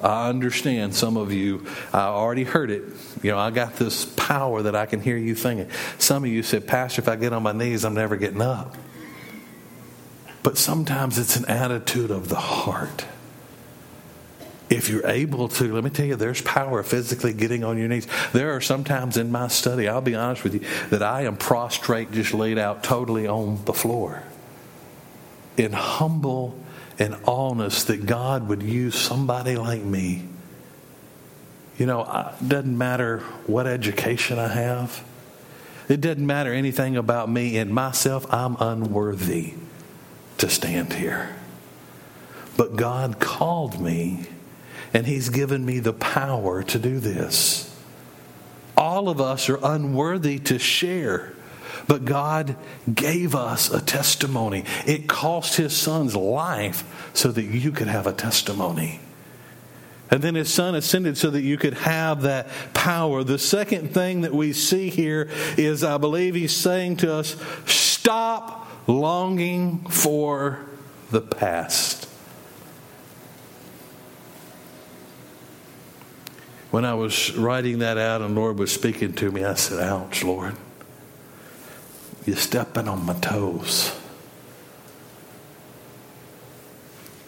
I 0.03 0.29
understand 0.29 0.95
some 0.95 1.17
of 1.17 1.33
you, 1.33 1.67
I 1.93 2.01
already 2.01 2.45
heard 2.45 2.71
it. 2.71 2.83
You 3.23 3.31
know, 3.31 3.39
I 3.39 3.51
got 3.51 3.77
this 3.77 4.05
power 4.05 4.63
that 4.63 4.75
I 4.75 4.87
can 4.87 5.01
hear 5.01 5.17
you 5.17 5.35
thinking. 5.35 5.71
Some 5.99 6.25
of 6.25 6.31
you 6.31 6.43
said, 6.43 6.67
Pastor, 6.67 7.01
if 7.03 7.09
I 7.09 7.17
get 7.17 7.33
on 7.33 7.43
my 7.43 7.53
knees, 7.53 7.85
I'm 7.85 7.95
never 7.95 8.17
getting 8.17 8.43
up. 8.43 8.77
But 10.43 10.59
sometimes 10.59 11.19
it's 11.19 11.37
an 11.37 11.45
attitude 11.47 12.11
of 12.11 12.29
the 12.29 12.37
heart. 12.37 13.05
If 14.69 14.89
you're 14.89 15.07
able 15.07 15.49
to, 15.49 15.73
let 15.75 15.85
me 15.85 15.91
tell 15.91 16.07
you, 16.07 16.17
there's 16.17 16.41
power 16.41 16.83
physically 16.83 17.35
getting 17.35 17.63
on 17.63 17.77
your 17.77 17.89
knees. 17.89 18.07
There 18.33 18.57
are 18.57 18.61
sometimes 18.61 19.17
in 19.17 19.31
my 19.31 19.49
study, 19.49 19.87
I'll 19.87 20.01
be 20.01 20.15
honest 20.15 20.45
with 20.45 20.55
you, 20.55 20.61
that 20.89 21.03
I 21.03 21.23
am 21.23 21.37
prostrate, 21.37 22.11
just 22.11 22.33
laid 22.33 22.59
out 22.59 22.83
totally 22.83 23.29
on 23.29 23.65
the 23.67 23.75
floor 23.75 24.23
in 25.59 25.73
humble 25.73 26.59
and 26.99 27.15
allness 27.25 27.87
that 27.87 28.07
God 28.07 28.49
would 28.49 28.63
use 28.63 28.95
somebody 28.95 29.57
like 29.57 29.83
me. 29.83 30.27
You 31.79 31.87
know, 31.87 32.03
it 32.41 32.49
doesn't 32.49 32.77
matter 32.77 33.19
what 33.47 33.67
education 33.67 34.39
I 34.39 34.49
have. 34.49 35.05
It 35.89 36.01
doesn't 36.01 36.27
matter 36.27 36.53
anything 36.53 36.97
about 36.97 37.29
me 37.29 37.59
and 37.59 37.71
myself. 37.75 38.25
I'm 38.33 38.57
unworthy 38.59 39.55
to 40.43 40.51
stand 40.51 40.93
here. 40.93 41.35
But 42.57 42.75
God 42.77 43.21
called 43.21 43.81
me, 43.81 44.27
and 44.93 45.07
He's 45.07 45.29
given 45.29 45.65
me 45.65 45.79
the 45.79 45.93
power 45.93 46.65
to 46.65 46.79
do 46.81 46.99
this. 46.99 47.75
All 48.77 49.09
of 49.09 49.21
us 49.21 49.49
are 49.49 49.61
unworthy 49.63 50.41
to 50.41 50.59
share, 50.59 51.33
but 51.87 52.05
God 52.05 52.57
gave 52.93 53.37
us 53.37 53.73
a 53.73 53.81
testimony. 53.81 54.65
It 54.85 55.09
cost 55.09 55.57
His 55.57 55.77
Son's 55.77 56.17
life 56.17 57.11
so 57.15 57.31
that 57.31 57.45
you 57.45 57.71
could 57.71 57.89
have 57.89 58.09
a 58.09 58.13
testimony. 58.13 58.99
And 60.11 60.21
then 60.21 60.35
his 60.35 60.53
son 60.53 60.75
ascended 60.75 61.17
so 61.17 61.31
that 61.31 61.41
you 61.41 61.57
could 61.57 61.73
have 61.73 62.23
that 62.23 62.47
power. 62.75 63.25
The 63.25 63.39
second 63.39 63.95
thing 63.95 64.21
that 64.21 64.35
we 64.35 64.53
see 64.53 64.91
here 64.91 65.31
is 65.57 65.83
I 65.83 65.97
believe 65.97 66.35
he's 66.35 66.55
saying 66.55 66.99
to 66.99 67.15
us 67.15 67.35
stop 68.03 68.67
longing 68.89 69.79
for 69.85 70.59
the 71.13 71.21
past. 71.21 72.09
When 76.73 76.85
I 76.85 76.95
was 76.95 77.33
writing 77.37 77.79
that 77.79 77.99
out 77.99 78.21
and 78.21 78.35
Lord 78.35 78.59
was 78.59 78.73
speaking 78.73 79.13
to 79.13 79.31
me, 79.31 79.45
I 79.45 79.55
said, 79.55 79.79
Ouch, 79.79 80.25
Lord. 80.25 80.57
You're 82.27 82.35
stepping 82.35 82.89
on 82.89 83.07
my 83.07 83.15
toes. 83.15 83.97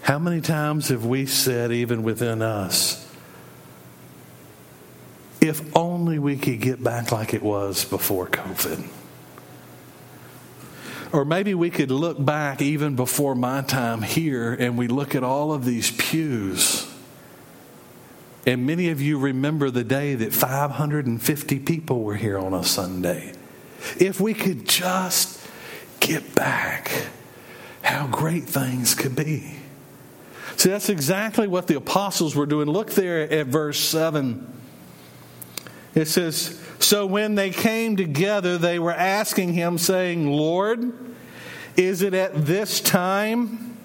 How 0.03 0.19
many 0.19 0.41
times 0.41 0.89
have 0.89 1.07
we 1.07 1.25
said, 1.27 1.71
even 1.71 2.03
within 2.03 2.43
us, 2.43 3.09
if 5.41 5.63
only 5.77 6.19
we 6.19 6.37
could 6.37 6.61
get 6.61 6.83
back 6.83 7.13
like 7.13 7.33
it 7.33 7.45
was 7.45 7.85
before 7.85 8.27
COVID? 8.27 9.04
Or 11.15 11.25
maybe 11.25 11.55
we 11.55 11.71
could 11.71 11.93
look 11.93 12.23
back 12.23 12.61
even 12.61 12.97
before 12.97 13.37
my 13.37 13.63
time 13.63 14.03
here 14.03 14.53
and 14.53 14.77
we 14.77 14.89
look 14.89 15.15
at 15.15 15.23
all 15.23 15.53
of 15.53 15.65
these 15.65 15.93
pews. 15.93 16.93
And 18.45 18.67
many 18.67 18.89
of 18.89 19.01
you 19.01 19.17
remember 19.21 19.71
the 19.71 19.85
day 19.85 20.17
that 20.17 20.35
550 20.35 21.59
people 21.61 22.03
were 22.03 22.17
here 22.17 22.37
on 22.37 22.53
a 22.53 22.65
Sunday. 22.65 23.33
If 24.01 24.21
we 24.21 24.35
could 24.35 24.67
just 24.69 25.41
get 26.01 26.35
back, 26.35 26.91
how 27.83 28.09
great 28.09 28.43
things 28.43 28.97
could 28.97 29.15
be. 29.15 29.55
See, 30.57 30.71
that's 30.71 30.89
exactly 30.89 31.47
what 31.47 31.69
the 31.69 31.77
apostles 31.77 32.35
were 32.35 32.47
doing. 32.47 32.67
Look 32.67 32.91
there 32.91 33.33
at 33.33 33.47
verse 33.47 33.79
7. 33.79 34.53
It 35.95 36.07
says, 36.07 36.61
So 36.85 37.07
when 37.07 37.35
they 37.35 37.49
came 37.49 37.97
together, 37.97 38.59
they 38.59 38.79
were 38.79 38.93
asking 38.93 39.55
him, 39.55 39.79
saying, 39.79 40.31
Lord, 40.31 40.93
is 41.79 42.03
it 42.03 42.13
at 42.13 42.45
this 42.45 42.79
time 42.79 43.79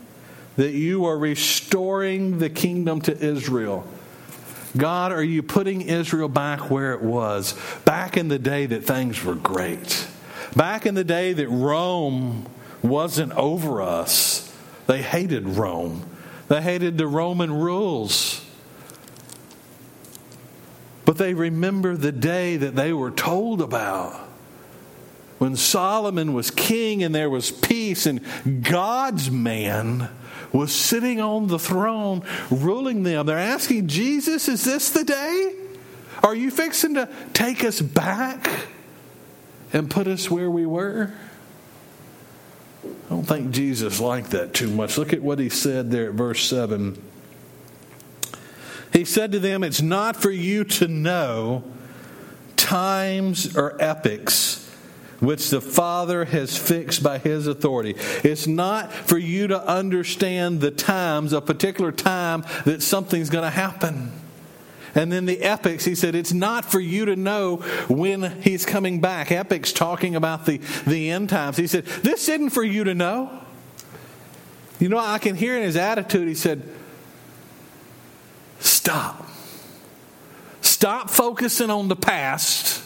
that 0.57 0.71
you 0.71 1.05
are 1.05 1.17
restoring 1.17 2.39
the 2.39 2.49
kingdom 2.49 2.99
to 3.03 3.17
Israel? 3.17 3.87
God, 4.75 5.13
are 5.13 5.23
you 5.23 5.41
putting 5.41 5.79
Israel 5.79 6.27
back 6.27 6.69
where 6.69 6.93
it 6.93 7.01
was? 7.01 7.57
Back 7.85 8.17
in 8.17 8.27
the 8.27 8.37
day 8.37 8.65
that 8.65 8.83
things 8.83 9.23
were 9.23 9.35
great. 9.35 10.05
Back 10.57 10.85
in 10.85 10.93
the 10.93 11.05
day 11.05 11.31
that 11.31 11.47
Rome 11.47 12.47
wasn't 12.81 13.31
over 13.31 13.81
us. 13.81 14.53
They 14.87 15.01
hated 15.01 15.47
Rome. 15.47 16.05
They 16.49 16.61
hated 16.61 16.97
the 16.97 17.07
Roman 17.07 17.53
rules. 17.53 18.45
But 21.09 21.17
they 21.17 21.33
remember 21.33 21.97
the 21.97 22.11
day 22.11 22.57
that 22.57 22.75
they 22.75 22.93
were 22.93 23.09
told 23.09 23.63
about 23.63 24.13
when 25.39 25.55
Solomon 25.55 26.33
was 26.33 26.51
king 26.51 27.01
and 27.01 27.15
there 27.15 27.31
was 27.31 27.49
peace, 27.49 28.05
and 28.05 28.21
God's 28.63 29.31
man 29.31 30.07
was 30.53 30.71
sitting 30.71 31.19
on 31.19 31.47
the 31.47 31.57
throne 31.57 32.23
ruling 32.51 33.01
them. 33.01 33.25
They're 33.25 33.39
asking 33.39 33.87
Jesus, 33.87 34.47
Is 34.47 34.63
this 34.63 34.91
the 34.91 35.03
day? 35.03 35.55
Are 36.21 36.35
you 36.35 36.51
fixing 36.51 36.93
to 36.93 37.09
take 37.33 37.63
us 37.63 37.81
back 37.81 38.47
and 39.73 39.89
put 39.89 40.05
us 40.05 40.29
where 40.29 40.51
we 40.51 40.67
were? 40.67 41.11
I 42.85 43.09
don't 43.09 43.25
think 43.25 43.49
Jesus 43.49 43.99
liked 43.99 44.29
that 44.29 44.53
too 44.53 44.69
much. 44.69 44.95
Look 44.95 45.11
at 45.11 45.23
what 45.23 45.39
he 45.39 45.49
said 45.49 45.89
there 45.89 46.09
at 46.09 46.13
verse 46.13 46.43
7. 46.43 47.01
He 48.91 49.05
said 49.05 49.31
to 49.33 49.39
them, 49.39 49.63
It's 49.63 49.81
not 49.81 50.15
for 50.15 50.31
you 50.31 50.63
to 50.63 50.87
know 50.87 51.63
times 52.55 53.55
or 53.55 53.81
epochs 53.81 54.65
which 55.19 55.49
the 55.49 55.61
Father 55.61 56.25
has 56.25 56.57
fixed 56.57 57.03
by 57.03 57.17
His 57.17 57.47
authority. 57.47 57.95
It's 58.23 58.47
not 58.47 58.93
for 58.93 59.17
you 59.17 59.47
to 59.47 59.61
understand 59.61 60.61
the 60.61 60.71
times, 60.71 61.33
a 61.33 61.41
particular 61.41 61.91
time 61.91 62.45
that 62.65 62.81
something's 62.81 63.29
going 63.29 63.43
to 63.43 63.49
happen. 63.49 64.13
And 64.95 65.11
then 65.11 65.25
the 65.25 65.41
epochs, 65.41 65.85
he 65.85 65.93
said, 65.93 66.15
it's 66.15 66.33
not 66.33 66.65
for 66.65 66.79
you 66.79 67.05
to 67.05 67.15
know 67.15 67.57
when 67.87 68.41
he's 68.41 68.65
coming 68.65 69.01
back. 69.01 69.31
Epochs 69.31 69.71
talking 69.71 70.15
about 70.15 70.47
the, 70.47 70.57
the 70.87 71.11
end 71.11 71.29
times. 71.29 71.57
He 71.57 71.67
said, 71.67 71.85
this 71.85 72.27
isn't 72.27 72.49
for 72.49 72.63
you 72.63 72.85
to 72.85 72.95
know. 72.95 73.29
You 74.79 74.89
know, 74.89 74.97
I 74.97 75.19
can 75.19 75.35
hear 75.35 75.55
in 75.55 75.63
his 75.63 75.75
attitude, 75.75 76.27
he 76.27 76.33
said, 76.33 76.67
stop. 78.89 79.27
Stop 80.61 81.09
focusing 81.11 81.69
on 81.69 81.89
the 81.89 81.95
past. 81.95 82.83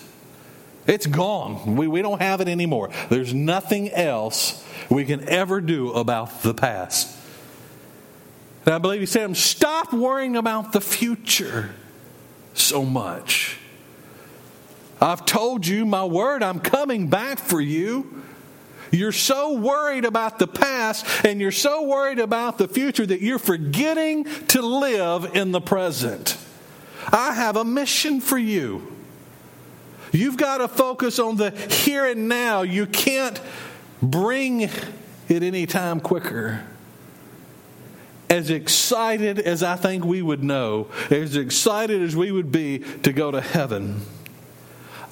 It's 0.86 1.06
gone. 1.06 1.78
We, 1.78 1.88
we 1.88 2.02
don't 2.02 2.22
have 2.22 2.42
it 2.42 2.50
anymore. 2.50 2.89
There's 3.10 3.34
nothing 3.34 3.89
else 3.89 4.66
we 4.89 5.06
can 5.06 5.30
ever 5.30 5.62
do 5.62 5.94
about 5.94 6.44
the 6.44 6.54
past. 6.54 7.18
And 8.66 8.76
I 8.76 8.80
believe 8.80 9.00
he 9.00 9.06
said, 9.06 9.38
stop 9.38 9.94
worrying 9.94 10.36
about 10.36 10.74
the 10.74 10.82
future 10.82 11.74
so 12.54 12.84
much. 12.84 13.58
I've 15.00 15.26
told 15.26 15.66
you 15.66 15.86
my 15.86 16.04
word, 16.04 16.44
I'm 16.44 16.60
coming 16.60 17.08
back 17.08 17.39
for 17.39 17.62
you. 17.62 18.24
You're 18.93 19.12
so 19.12 19.53
worried 19.53 20.06
about 20.06 20.38
the 20.38 20.45
past 20.45 21.25
and 21.25 21.41
you're 21.41 21.51
so 21.51 21.82
worried 21.82 22.19
about 22.19 22.60
the 22.60 22.67
future 22.67 23.06
that 23.06 23.21
you're 23.21 23.39
forgetting 23.39 24.25
to 24.49 24.62
live 24.62 25.36
in 25.36 25.51
the 25.51 25.60
present. 25.60 26.38
I 27.12 27.34
have 27.34 27.58
a 27.58 27.65
mission 27.65 28.21
for 28.21 28.38
you. 28.38 28.95
You've 30.12 30.38
got 30.38 30.60
to 30.60 30.67
focus 30.67 31.17
on 31.17 31.38
the 31.38 31.49
here 31.49 32.06
and 32.06 32.29
now. 32.29 32.62
You 32.62 32.86
can't 32.86 33.41
bring 33.99 34.62
it 34.62 35.41
any 35.41 35.65
time 35.65 35.99
quicker 35.99 36.63
as 38.29 38.51
excited 38.51 39.39
as 39.39 39.63
I 39.63 39.75
think 39.75 40.06
we 40.06 40.21
would 40.21 40.43
know, 40.43 40.88
as 41.10 41.36
excited 41.36 42.01
as 42.03 42.15
we 42.15 42.32
would 42.32 42.51
be 42.51 42.79
to 43.01 43.12
go 43.12 43.32
to 43.32 43.41
heaven, 43.41 44.01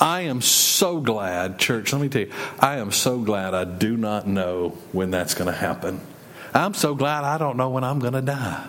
I 0.02 0.22
am 0.22 0.42
so 0.42 1.00
glad, 1.00 1.60
church, 1.60 1.94
let 1.94 2.02
me 2.02 2.10
tell 2.10 2.24
you, 2.24 2.32
I 2.60 2.78
am 2.78 2.92
so 2.92 3.20
glad 3.20 3.54
I 3.54 3.66
do 3.66 3.96
not 3.96 4.28
know 4.28 4.70
when 4.92 5.12
that's 5.12 5.36
going 5.36 5.46
to 5.46 5.58
happen. 5.58 6.02
I'm 6.56 6.74
so 6.74 6.96
glad 6.96 7.24
I 7.24 7.38
don't 7.38 7.56
know 7.56 7.70
when 7.70 7.84
I'm 7.84 8.00
going 8.00 8.14
to 8.14 8.22
die. 8.22 8.68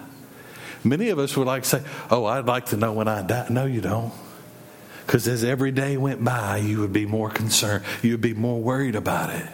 Many 0.84 1.08
of 1.08 1.18
us 1.18 1.34
would 1.36 1.46
like 1.46 1.62
to 1.62 1.68
say, 1.68 1.82
Oh, 2.10 2.26
I'd 2.26 2.44
like 2.44 2.66
to 2.66 2.76
know 2.76 2.92
when 2.92 3.08
I 3.08 3.22
die. 3.22 3.46
No, 3.48 3.64
you 3.64 3.80
don't. 3.80 4.12
Because 5.06 5.26
as 5.26 5.42
every 5.42 5.72
day 5.72 5.96
went 5.96 6.22
by, 6.22 6.58
you 6.58 6.80
would 6.80 6.92
be 6.92 7.06
more 7.06 7.30
concerned, 7.30 7.82
you 8.02 8.12
would 8.12 8.20
be 8.20 8.34
more 8.34 8.60
worried 8.60 8.94
about 8.94 9.30
it. 9.30 9.48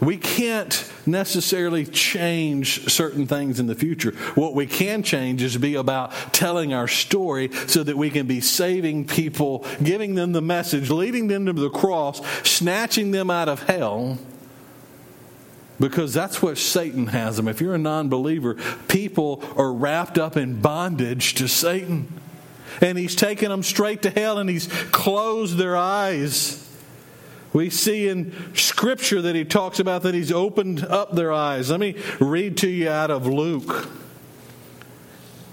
We 0.00 0.16
can't 0.16 0.92
necessarily 1.06 1.86
change 1.86 2.90
certain 2.90 3.26
things 3.26 3.60
in 3.60 3.66
the 3.66 3.74
future. 3.74 4.10
What 4.34 4.54
we 4.54 4.66
can 4.66 5.02
change 5.02 5.42
is 5.42 5.56
be 5.56 5.76
about 5.76 6.12
telling 6.32 6.74
our 6.74 6.88
story 6.88 7.50
so 7.68 7.82
that 7.82 7.96
we 7.96 8.10
can 8.10 8.26
be 8.26 8.40
saving 8.40 9.06
people, 9.06 9.64
giving 9.82 10.14
them 10.14 10.32
the 10.32 10.42
message, 10.42 10.90
leading 10.90 11.28
them 11.28 11.46
to 11.46 11.52
the 11.52 11.70
cross, 11.70 12.20
snatching 12.46 13.12
them 13.12 13.30
out 13.30 13.48
of 13.48 13.62
hell. 13.62 14.18
Because 15.78 16.12
that's 16.12 16.40
what 16.42 16.58
Satan 16.58 17.08
has 17.08 17.36
them. 17.36 17.48
If 17.48 17.60
you're 17.60 17.74
a 17.74 17.78
non 17.78 18.08
believer, 18.08 18.54
people 18.88 19.42
are 19.56 19.72
wrapped 19.72 20.18
up 20.18 20.36
in 20.36 20.60
bondage 20.60 21.34
to 21.34 21.48
Satan. 21.48 22.08
And 22.80 22.98
he's 22.98 23.14
taken 23.14 23.50
them 23.50 23.62
straight 23.62 24.02
to 24.02 24.10
hell 24.10 24.38
and 24.38 24.50
he's 24.50 24.66
closed 24.90 25.56
their 25.56 25.76
eyes. 25.76 26.60
We 27.54 27.70
see 27.70 28.08
in 28.08 28.34
Scripture 28.54 29.22
that 29.22 29.36
he 29.36 29.44
talks 29.44 29.78
about 29.78 30.02
that 30.02 30.12
he's 30.12 30.32
opened 30.32 30.84
up 30.84 31.14
their 31.14 31.32
eyes. 31.32 31.70
Let 31.70 31.78
me 31.78 31.94
read 32.18 32.58
to 32.58 32.68
you 32.68 32.90
out 32.90 33.12
of 33.12 33.28
Luke. 33.28 33.88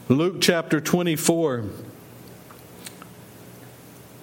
Luke 0.09 0.41
chapter 0.41 0.81
24. 0.81 1.63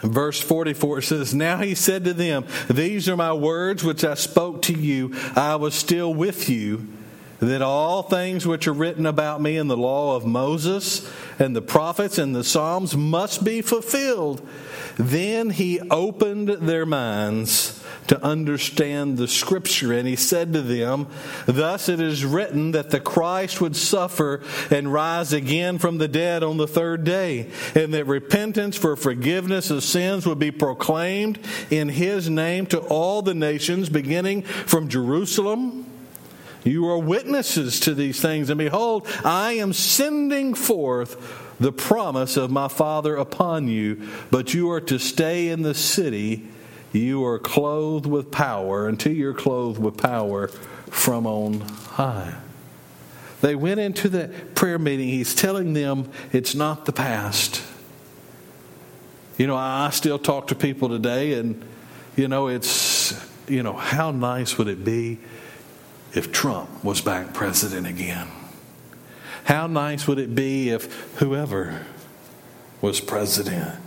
Verse 0.01 0.41
44 0.41 1.03
says, 1.03 1.35
Now 1.35 1.59
he 1.59 1.77
said 1.77 2.05
to 2.05 2.13
them, 2.13 2.47
These 2.69 3.09
are 3.09 3.17
my 3.17 3.33
words 3.33 3.85
which 3.85 4.03
I 4.05 4.15
spoke 4.15 4.63
to 4.63 4.73
you. 4.73 5.15
I 5.37 5.55
was 5.55 5.75
still 5.75 6.13
with 6.13 6.49
you, 6.49 6.89
that 7.39 7.63
all 7.63 8.03
things 8.03 8.45
which 8.45 8.67
are 8.67 8.73
written 8.73 9.07
about 9.07 9.41
me 9.41 9.57
in 9.57 9.69
the 9.69 9.77
law 9.77 10.17
of 10.17 10.27
Moses 10.27 11.09
and 11.39 11.55
the 11.55 11.63
prophets 11.63 12.19
and 12.19 12.35
the 12.35 12.43
Psalms 12.43 12.97
must 12.97 13.45
be 13.45 13.63
fulfilled. 13.63 14.47
Then 14.99 15.51
he 15.51 15.81
opened 15.81 16.49
their 16.49 16.85
minds 16.85 17.83
to 18.09 18.23
understand 18.25 19.17
the 19.17 19.29
scripture, 19.29 19.93
and 19.93 20.09
he 20.09 20.17
said 20.17 20.53
to 20.53 20.63
them, 20.63 21.07
Thus 21.47 21.89
it 21.89 22.01
is 22.01 22.25
written 22.25 22.73
that 22.73 22.91
the 22.91 23.01
Christ 23.01 23.61
would 23.61 23.77
suffer 23.77 24.43
and 24.71 24.93
rise 24.93 25.33
again 25.33 25.79
from 25.79 25.99
the 25.99 26.09
dead 26.09 26.43
on 26.43 26.57
the 26.57 26.67
third 26.67 27.05
day, 27.05 27.51
and 27.75 27.95
that 27.95 28.07
repentance 28.07 28.77
for 28.77 28.97
forgiveness 28.97 29.71
of 29.71 29.85
sins 29.85 30.27
would 30.27 30.39
be 30.39 30.51
proclaimed 30.51 31.39
in 31.71 31.91
his 31.91 32.29
name 32.29 32.67
to 32.67 32.81
all 32.81 33.23
the 33.23 33.35
nations, 33.35 33.89
beginning 33.89 34.43
from 34.43 34.89
Jerusalem. 34.89 35.88
You 36.65 36.87
are 36.89 36.99
witnesses 36.99 37.81
to 37.81 37.95
these 37.95 38.21
things, 38.21 38.51
and 38.51 38.59
behold, 38.59 39.07
I 39.25 39.53
am 39.55 39.73
sending 39.73 40.55
forth 40.55 41.57
the 41.61 41.73
promise 41.73 42.37
of 42.37 42.51
my 42.51 42.69
Father 42.69 43.17
upon 43.17 43.69
you, 43.69 44.09
but 44.31 44.55
you 44.55 44.71
are 44.71 44.81
to 44.83 44.99
stay 44.99 45.49
in 45.49 45.63
the 45.63 45.75
city. 45.75 46.47
You 46.93 47.25
are 47.25 47.39
clothed 47.39 48.07
with 48.07 48.31
power 48.31 48.89
until 48.89 49.13
you're 49.13 49.35
clothed 49.35 49.81
with 49.81 49.97
power 49.97 50.49
from 50.49 51.27
on 51.27 51.61
high. 51.61 52.35
They 53.41 53.55
went 53.55 53.79
into 53.79 54.09
the 54.09 54.29
prayer 54.55 54.79
meeting. 54.79 55.09
He's 55.09 55.35
telling 55.35 55.73
them 55.73 56.11
it's 56.33 56.55
not 56.55 56.87
the 56.87 56.93
past. 56.93 57.63
You 59.37 59.47
know, 59.47 59.57
I 59.57 59.91
still 59.91 60.19
talk 60.19 60.49
to 60.49 60.57
people 60.57 60.89
today, 60.89 61.35
and, 61.35 61.65
you 62.17 62.27
know, 62.27 62.49
it's, 62.49 63.15
you 63.47 63.63
know, 63.63 63.75
how 63.75 64.11
nice 64.11 64.59
would 64.59 64.67
it 64.67 64.85
be 64.85 65.19
if 66.15 66.33
Trump 66.33 66.85
was 66.85 67.01
back 67.01 67.35
president 67.35 67.87
again? 67.87 68.29
How 69.45 69.67
nice 69.67 70.07
would 70.07 70.19
it 70.19 70.35
be 70.35 70.71
if 70.71 70.93
whoever 71.17 71.87
was 72.81 73.01
president? 73.01 73.79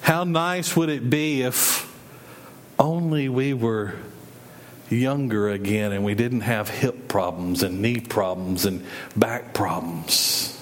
How 0.00 0.24
nice 0.24 0.76
would 0.76 0.88
it 0.88 1.08
be 1.08 1.42
if 1.42 1.84
only 2.78 3.28
we 3.28 3.54
were 3.54 3.94
younger 4.90 5.48
again 5.50 5.92
and 5.92 6.04
we 6.04 6.14
didn't 6.14 6.40
have 6.40 6.68
hip 6.68 7.08
problems 7.08 7.62
and 7.62 7.82
knee 7.82 8.00
problems 8.00 8.64
and 8.64 8.84
back 9.16 9.54
problems? 9.54 10.58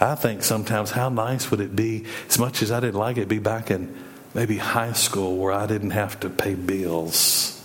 I 0.00 0.14
think 0.14 0.42
sometimes 0.44 0.92
how 0.92 1.08
nice 1.08 1.50
would 1.50 1.60
it 1.60 1.74
be, 1.74 2.04
as 2.28 2.38
much 2.38 2.62
as 2.62 2.70
I 2.70 2.80
didn't 2.80 3.00
like 3.00 3.16
it, 3.16 3.28
be 3.28 3.40
back 3.40 3.70
in 3.70 3.96
maybe 4.34 4.58
high 4.58 4.92
school 4.92 5.36
where 5.36 5.52
I 5.52 5.66
didn't 5.66 5.90
have 5.90 6.20
to 6.20 6.30
pay 6.30 6.54
bills. 6.54 7.57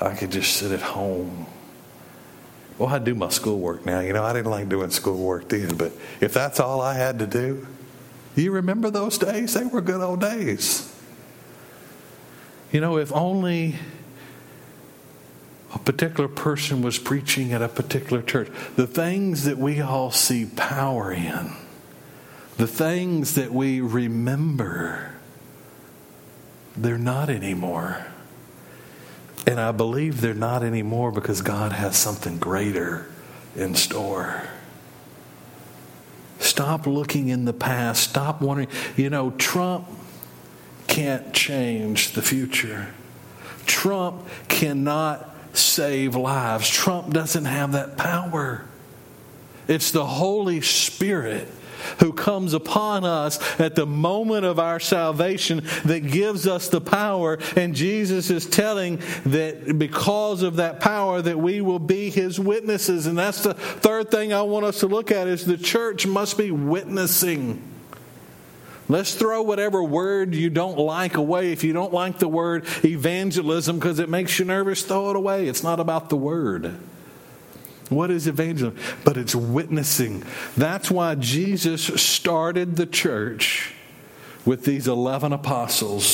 I 0.00 0.14
could 0.14 0.32
just 0.32 0.56
sit 0.56 0.72
at 0.72 0.82
home. 0.82 1.46
Well, 2.78 2.88
I 2.88 2.98
do 2.98 3.14
my 3.14 3.28
schoolwork 3.28 3.86
now. 3.86 4.00
You 4.00 4.12
know, 4.12 4.24
I 4.24 4.32
didn't 4.32 4.50
like 4.50 4.68
doing 4.68 4.90
schoolwork 4.90 5.48
then, 5.48 5.76
but 5.76 5.92
if 6.20 6.34
that's 6.34 6.58
all 6.58 6.80
I 6.80 6.94
had 6.94 7.20
to 7.20 7.26
do, 7.26 7.66
you 8.36 8.50
remember 8.50 8.90
those 8.90 9.16
days? 9.16 9.54
They 9.54 9.64
were 9.64 9.80
good 9.80 10.00
old 10.00 10.20
days. 10.20 10.92
You 12.72 12.80
know, 12.80 12.98
if 12.98 13.12
only 13.12 13.76
a 15.72 15.78
particular 15.78 16.28
person 16.28 16.82
was 16.82 16.98
preaching 16.98 17.52
at 17.52 17.62
a 17.62 17.68
particular 17.68 18.22
church, 18.22 18.48
the 18.74 18.88
things 18.88 19.44
that 19.44 19.58
we 19.58 19.80
all 19.80 20.10
see 20.10 20.46
power 20.46 21.12
in, 21.12 21.52
the 22.56 22.66
things 22.66 23.34
that 23.34 23.52
we 23.52 23.80
remember, 23.80 25.12
they're 26.76 26.98
not 26.98 27.30
anymore. 27.30 28.06
And 29.46 29.60
I 29.60 29.72
believe 29.72 30.20
they're 30.20 30.34
not 30.34 30.62
anymore 30.62 31.12
because 31.12 31.42
God 31.42 31.72
has 31.72 31.96
something 31.96 32.38
greater 32.38 33.06
in 33.54 33.74
store. 33.74 34.42
Stop 36.38 36.86
looking 36.86 37.28
in 37.28 37.44
the 37.44 37.52
past. 37.52 38.02
Stop 38.10 38.40
wondering. 38.40 38.68
You 38.96 39.10
know, 39.10 39.30
Trump 39.32 39.86
can't 40.86 41.32
change 41.32 42.12
the 42.12 42.22
future. 42.22 42.88
Trump 43.66 44.26
cannot 44.48 45.34
save 45.52 46.14
lives. 46.14 46.68
Trump 46.68 47.12
doesn't 47.12 47.44
have 47.44 47.72
that 47.72 47.96
power. 47.96 48.64
It's 49.68 49.90
the 49.90 50.04
Holy 50.04 50.60
Spirit 50.60 51.48
who 52.00 52.12
comes 52.12 52.54
upon 52.54 53.04
us 53.04 53.60
at 53.60 53.74
the 53.74 53.86
moment 53.86 54.44
of 54.44 54.58
our 54.58 54.80
salvation 54.80 55.62
that 55.84 56.00
gives 56.00 56.46
us 56.46 56.68
the 56.68 56.80
power. 56.80 57.38
And 57.56 57.74
Jesus 57.74 58.30
is 58.30 58.46
telling 58.46 59.00
that 59.26 59.78
because 59.78 60.42
of 60.42 60.56
that 60.56 60.80
power 60.80 61.20
that 61.22 61.38
we 61.38 61.60
will 61.60 61.78
be 61.78 62.10
his 62.10 62.38
witnesses. 62.38 63.06
And 63.06 63.18
that's 63.18 63.42
the 63.42 63.54
third 63.54 64.10
thing 64.10 64.32
I 64.32 64.42
want 64.42 64.64
us 64.66 64.80
to 64.80 64.86
look 64.86 65.10
at 65.10 65.26
is 65.26 65.44
the 65.44 65.56
church 65.56 66.06
must 66.06 66.38
be 66.38 66.50
witnessing. 66.50 67.62
Let's 68.88 69.14
throw 69.14 69.42
whatever 69.42 69.82
word 69.82 70.34
you 70.34 70.50
don't 70.50 70.78
like 70.78 71.16
away. 71.16 71.52
If 71.52 71.64
you 71.64 71.72
don't 71.72 71.92
like 71.92 72.18
the 72.18 72.28
word 72.28 72.66
evangelism 72.84 73.78
because 73.78 73.98
it 73.98 74.10
makes 74.10 74.38
you 74.38 74.44
nervous, 74.44 74.82
throw 74.82 75.10
it 75.10 75.16
away. 75.16 75.48
It's 75.48 75.62
not 75.62 75.80
about 75.80 76.10
the 76.10 76.16
word. 76.16 76.78
What 77.94 78.10
is 78.10 78.26
evangelism? 78.26 78.78
But 79.04 79.16
it's 79.16 79.34
witnessing. 79.34 80.24
That's 80.56 80.90
why 80.90 81.14
Jesus 81.14 81.82
started 81.82 82.76
the 82.76 82.86
church 82.86 83.72
with 84.44 84.64
these 84.64 84.86
11 84.88 85.32
apostles 85.32 86.04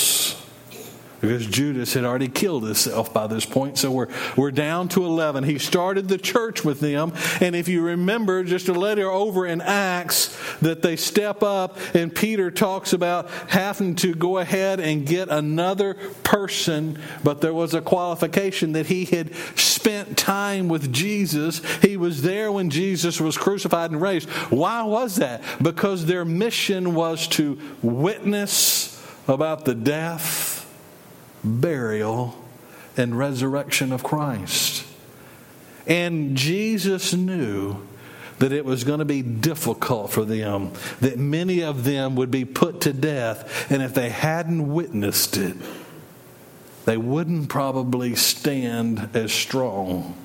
because 1.21 1.47
Judas 1.47 1.93
had 1.95 2.05
already 2.05 2.29
killed 2.29 2.65
himself 2.65 3.13
by 3.13 3.27
this 3.27 3.45
point. 3.45 3.79
So 3.79 3.91
we're, 3.91 4.09
we're 4.37 4.51
down 4.51 4.89
to 4.91 5.05
11. 5.05 5.45
He 5.45 5.59
started 5.59 6.09
the 6.09 6.19
church 6.19 6.65
with 6.65 6.81
them. 6.81 7.13
And 7.41 7.55
if 7.55 7.69
you 7.69 7.83
remember, 7.83 8.43
just 8.45 8.69
a 8.69 8.73
letter 8.73 9.11
over 9.11 9.47
in 9.47 9.61
Acts, 9.61 10.37
that 10.61 10.83
they 10.83 10.97
step 10.97 11.43
up, 11.43 11.77
and 11.95 12.15
Peter 12.15 12.51
talks 12.51 12.93
about 12.93 13.29
having 13.49 13.97
to 13.97 14.15
go 14.15 14.39
ahead 14.39 14.81
and 14.81 15.07
get 15.07 15.29
another 15.29 15.95
person, 16.23 16.99
but 17.23 17.41
there 17.41 17.55
was 17.55 17.75
a 17.75 17.81
qualification 17.81 18.73
that 18.73 18.87
he 18.87 19.05
had 19.05 19.35
spent 19.57 20.17
time 20.17 20.69
with 20.69 20.93
Jesus. 20.93 21.61
He 21.83 21.97
was 21.97 22.23
there 22.23 22.51
when 22.51 22.71
Jesus 22.71 23.21
was 23.21 23.37
crucified 23.37 23.91
and 23.91 24.01
raised. 24.01 24.29
Why 24.51 24.83
was 24.83 25.17
that? 25.17 25.43
Because 25.61 26.07
their 26.07 26.25
mission 26.25 26.95
was 26.95 27.29
to 27.29 27.59
witness 27.83 28.97
about 29.29 29.65
the 29.65 29.75
death 29.75 30.50
burial, 31.45 32.37
and 32.97 33.17
resurrection 33.17 33.93
of 33.93 34.03
Christ. 34.03 34.87
And 35.87 36.37
Jesus 36.37 37.15
knew 37.15 37.87
that 38.39 38.53
it 38.53 38.65
was 38.65 38.85
going 38.85 39.01
to 39.01 39.05
be 39.05 39.23
difficult 39.23 40.11
for 40.11 40.25
them, 40.25 40.73
that 41.01 41.19
many 41.19 41.63
of 41.63 41.85
them 41.85 42.17
would 42.17 42.31
be 42.31 42.45
put 42.45 42.81
to 42.83 42.93
death, 42.93 43.71
and 43.71 43.83
if 43.83 43.93
they 43.95 44.09
hadn't 44.09 44.73
witnessed 44.73 45.37
it, 45.37 45.57
they 46.87 46.97
wouldn't 46.97 47.49
probably 47.49 48.15
stand 48.15 49.11
as 49.15 49.33
strong. 49.33 50.17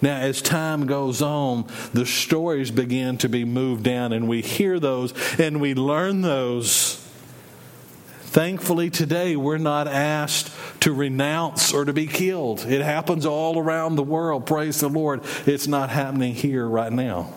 Now, 0.00 0.18
as 0.18 0.40
time 0.40 0.86
goes 0.86 1.20
on, 1.20 1.66
the 1.92 2.06
stories 2.06 2.70
begin 2.70 3.18
to 3.18 3.28
be 3.28 3.44
moved 3.44 3.82
down, 3.82 4.12
and 4.12 4.28
we 4.28 4.40
hear 4.40 4.78
those 4.80 5.12
and 5.38 5.60
we 5.60 5.74
learn 5.74 6.22
those. 6.22 6.97
Thankfully, 8.28 8.90
today 8.90 9.36
we're 9.36 9.56
not 9.56 9.88
asked 9.88 10.52
to 10.80 10.92
renounce 10.92 11.72
or 11.72 11.86
to 11.86 11.94
be 11.94 12.06
killed. 12.06 12.60
It 12.66 12.82
happens 12.82 13.24
all 13.24 13.58
around 13.58 13.96
the 13.96 14.02
world. 14.02 14.44
Praise 14.44 14.80
the 14.80 14.88
Lord. 14.88 15.22
It's 15.46 15.66
not 15.66 15.88
happening 15.88 16.34
here 16.34 16.68
right 16.68 16.92
now. 16.92 17.32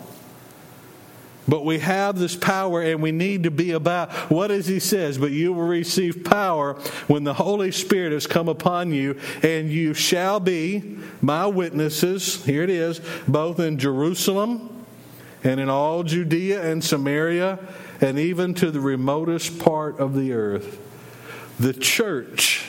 But 1.48 1.64
we 1.64 1.78
have 1.78 2.18
this 2.18 2.36
power 2.36 2.82
and 2.82 3.00
we 3.00 3.10
need 3.10 3.44
to 3.44 3.50
be 3.50 3.70
about 3.70 4.12
what 4.30 4.50
as 4.50 4.66
he 4.66 4.78
says, 4.78 5.16
but 5.16 5.30
you 5.32 5.54
will 5.54 5.66
receive 5.66 6.24
power 6.24 6.74
when 7.06 7.24
the 7.24 7.34
Holy 7.34 7.72
Spirit 7.72 8.12
has 8.12 8.26
come 8.26 8.50
upon 8.50 8.92
you, 8.92 9.18
and 9.42 9.70
you 9.70 9.94
shall 9.94 10.40
be 10.40 10.98
my 11.22 11.46
witnesses. 11.46 12.44
Here 12.44 12.62
it 12.62 12.70
is, 12.70 13.00
both 13.26 13.58
in 13.60 13.78
Jerusalem 13.78 14.84
and 15.42 15.58
in 15.58 15.70
all 15.70 16.02
Judea 16.02 16.70
and 16.70 16.84
Samaria 16.84 17.58
and 18.02 18.18
even 18.18 18.52
to 18.54 18.70
the 18.70 18.80
remotest 18.80 19.58
part 19.58 19.98
of 19.98 20.14
the 20.14 20.32
earth. 20.32 20.80
The 21.62 21.74
church 21.74 22.64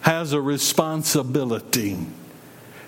has 0.00 0.32
a 0.32 0.40
responsibility. 0.40 1.96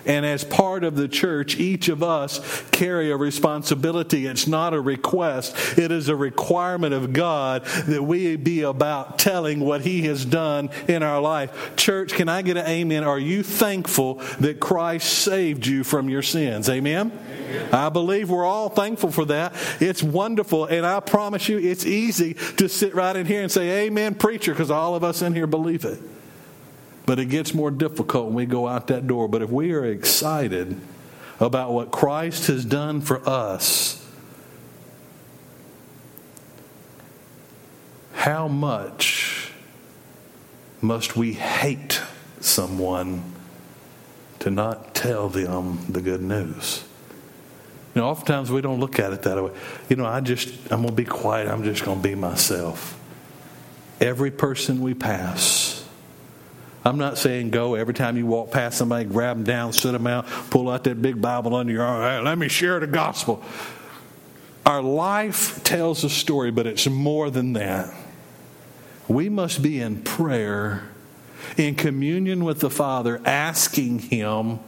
And 0.05 0.25
as 0.25 0.43
part 0.43 0.83
of 0.83 0.95
the 0.95 1.07
church, 1.07 1.57
each 1.57 1.87
of 1.87 2.03
us 2.03 2.63
carry 2.71 3.11
a 3.11 3.17
responsibility. 3.17 4.27
It's 4.27 4.47
not 4.47 4.73
a 4.73 4.81
request, 4.81 5.77
it 5.77 5.91
is 5.91 6.09
a 6.09 6.15
requirement 6.15 6.93
of 6.93 7.13
God 7.13 7.65
that 7.87 8.03
we 8.03 8.35
be 8.35 8.61
about 8.61 9.19
telling 9.19 9.59
what 9.59 9.81
He 9.81 10.03
has 10.03 10.25
done 10.25 10.69
in 10.87 11.03
our 11.03 11.21
life. 11.21 11.75
Church, 11.75 12.13
can 12.13 12.29
I 12.29 12.41
get 12.41 12.57
an 12.57 12.67
amen? 12.67 13.03
Are 13.03 13.19
you 13.19 13.43
thankful 13.43 14.15
that 14.39 14.59
Christ 14.59 15.11
saved 15.11 15.65
you 15.65 15.83
from 15.83 16.09
your 16.09 16.21
sins? 16.21 16.69
Amen? 16.69 17.11
amen. 17.11 17.73
I 17.73 17.89
believe 17.89 18.29
we're 18.29 18.45
all 18.45 18.69
thankful 18.69 19.11
for 19.11 19.25
that. 19.25 19.53
It's 19.79 20.03
wonderful. 20.03 20.65
And 20.65 20.85
I 20.85 20.99
promise 20.99 21.49
you, 21.49 21.57
it's 21.57 21.85
easy 21.85 22.35
to 22.57 22.67
sit 22.69 22.95
right 22.95 23.15
in 23.15 23.25
here 23.25 23.41
and 23.41 23.51
say, 23.51 23.85
Amen, 23.85 24.15
preacher, 24.15 24.51
because 24.51 24.71
all 24.71 24.95
of 24.95 25.03
us 25.03 25.21
in 25.21 25.33
here 25.33 25.47
believe 25.47 25.85
it. 25.85 25.99
But 27.05 27.19
it 27.19 27.25
gets 27.25 27.53
more 27.53 27.71
difficult 27.71 28.27
when 28.27 28.35
we 28.35 28.45
go 28.45 28.67
out 28.67 28.87
that 28.87 29.07
door. 29.07 29.27
But 29.27 29.41
if 29.41 29.49
we 29.49 29.73
are 29.73 29.85
excited 29.85 30.79
about 31.39 31.71
what 31.71 31.91
Christ 31.91 32.47
has 32.47 32.65
done 32.65 33.01
for 33.01 33.27
us, 33.27 34.05
how 38.13 38.47
much 38.47 39.51
must 40.81 41.15
we 41.15 41.33
hate 41.33 42.01
someone 42.39 43.23
to 44.39 44.49
not 44.49 44.95
tell 44.95 45.29
them 45.29 45.79
the 45.89 46.01
good 46.01 46.21
news? 46.21 46.83
You 47.93 48.01
know, 48.01 48.09
oftentimes 48.09 48.51
we 48.51 48.59
don't 48.59 48.81
look 48.81 48.99
at 48.99 49.13
it 49.13 49.21
that 49.21 49.41
way. 49.41 49.51
You 49.87 49.95
know, 49.95 50.05
I 50.05 50.19
just, 50.19 50.49
I'm 50.69 50.81
going 50.81 50.89
to 50.89 50.91
be 50.91 51.05
quiet. 51.05 51.47
I'm 51.47 51.63
just 51.63 51.85
going 51.85 52.01
to 52.01 52.03
be 52.07 52.13
myself. 52.13 52.99
Every 54.01 54.31
person 54.31 54.81
we 54.81 54.93
pass, 54.93 55.64
I'm 56.85 56.97
not 56.97 57.17
saying 57.17 57.49
go 57.49 57.73
every 57.73 57.95
time 57.95 58.15
you 58.15 58.27
walk 58.27 58.51
past 58.51 58.77
somebody, 58.77 59.05
grab 59.05 59.37
them 59.37 59.43
down, 59.43 59.73
sit 59.73 59.91
them 59.91 60.05
out, 60.05 60.27
pull 60.51 60.69
out 60.69 60.83
that 60.83 61.01
big 61.01 61.19
Bible 61.19 61.55
under 61.55 61.73
your 61.73 61.83
arm. 61.83 62.03
Hey, 62.03 62.19
let 62.23 62.37
me 62.37 62.47
share 62.47 62.79
the 62.79 62.87
gospel. 62.87 63.43
Our 64.65 64.81
life 64.81 65.63
tells 65.63 66.03
a 66.03 66.09
story, 66.09 66.51
but 66.51 66.67
it's 66.67 66.87
more 66.87 67.29
than 67.29 67.53
that. 67.53 67.91
We 69.07 69.29
must 69.29 69.61
be 69.61 69.79
in 69.79 70.01
prayer, 70.01 70.83
in 71.57 71.75
communion 71.75 72.43
with 72.43 72.59
the 72.59 72.69
Father, 72.69 73.21
asking 73.25 73.99
Him 73.99 74.59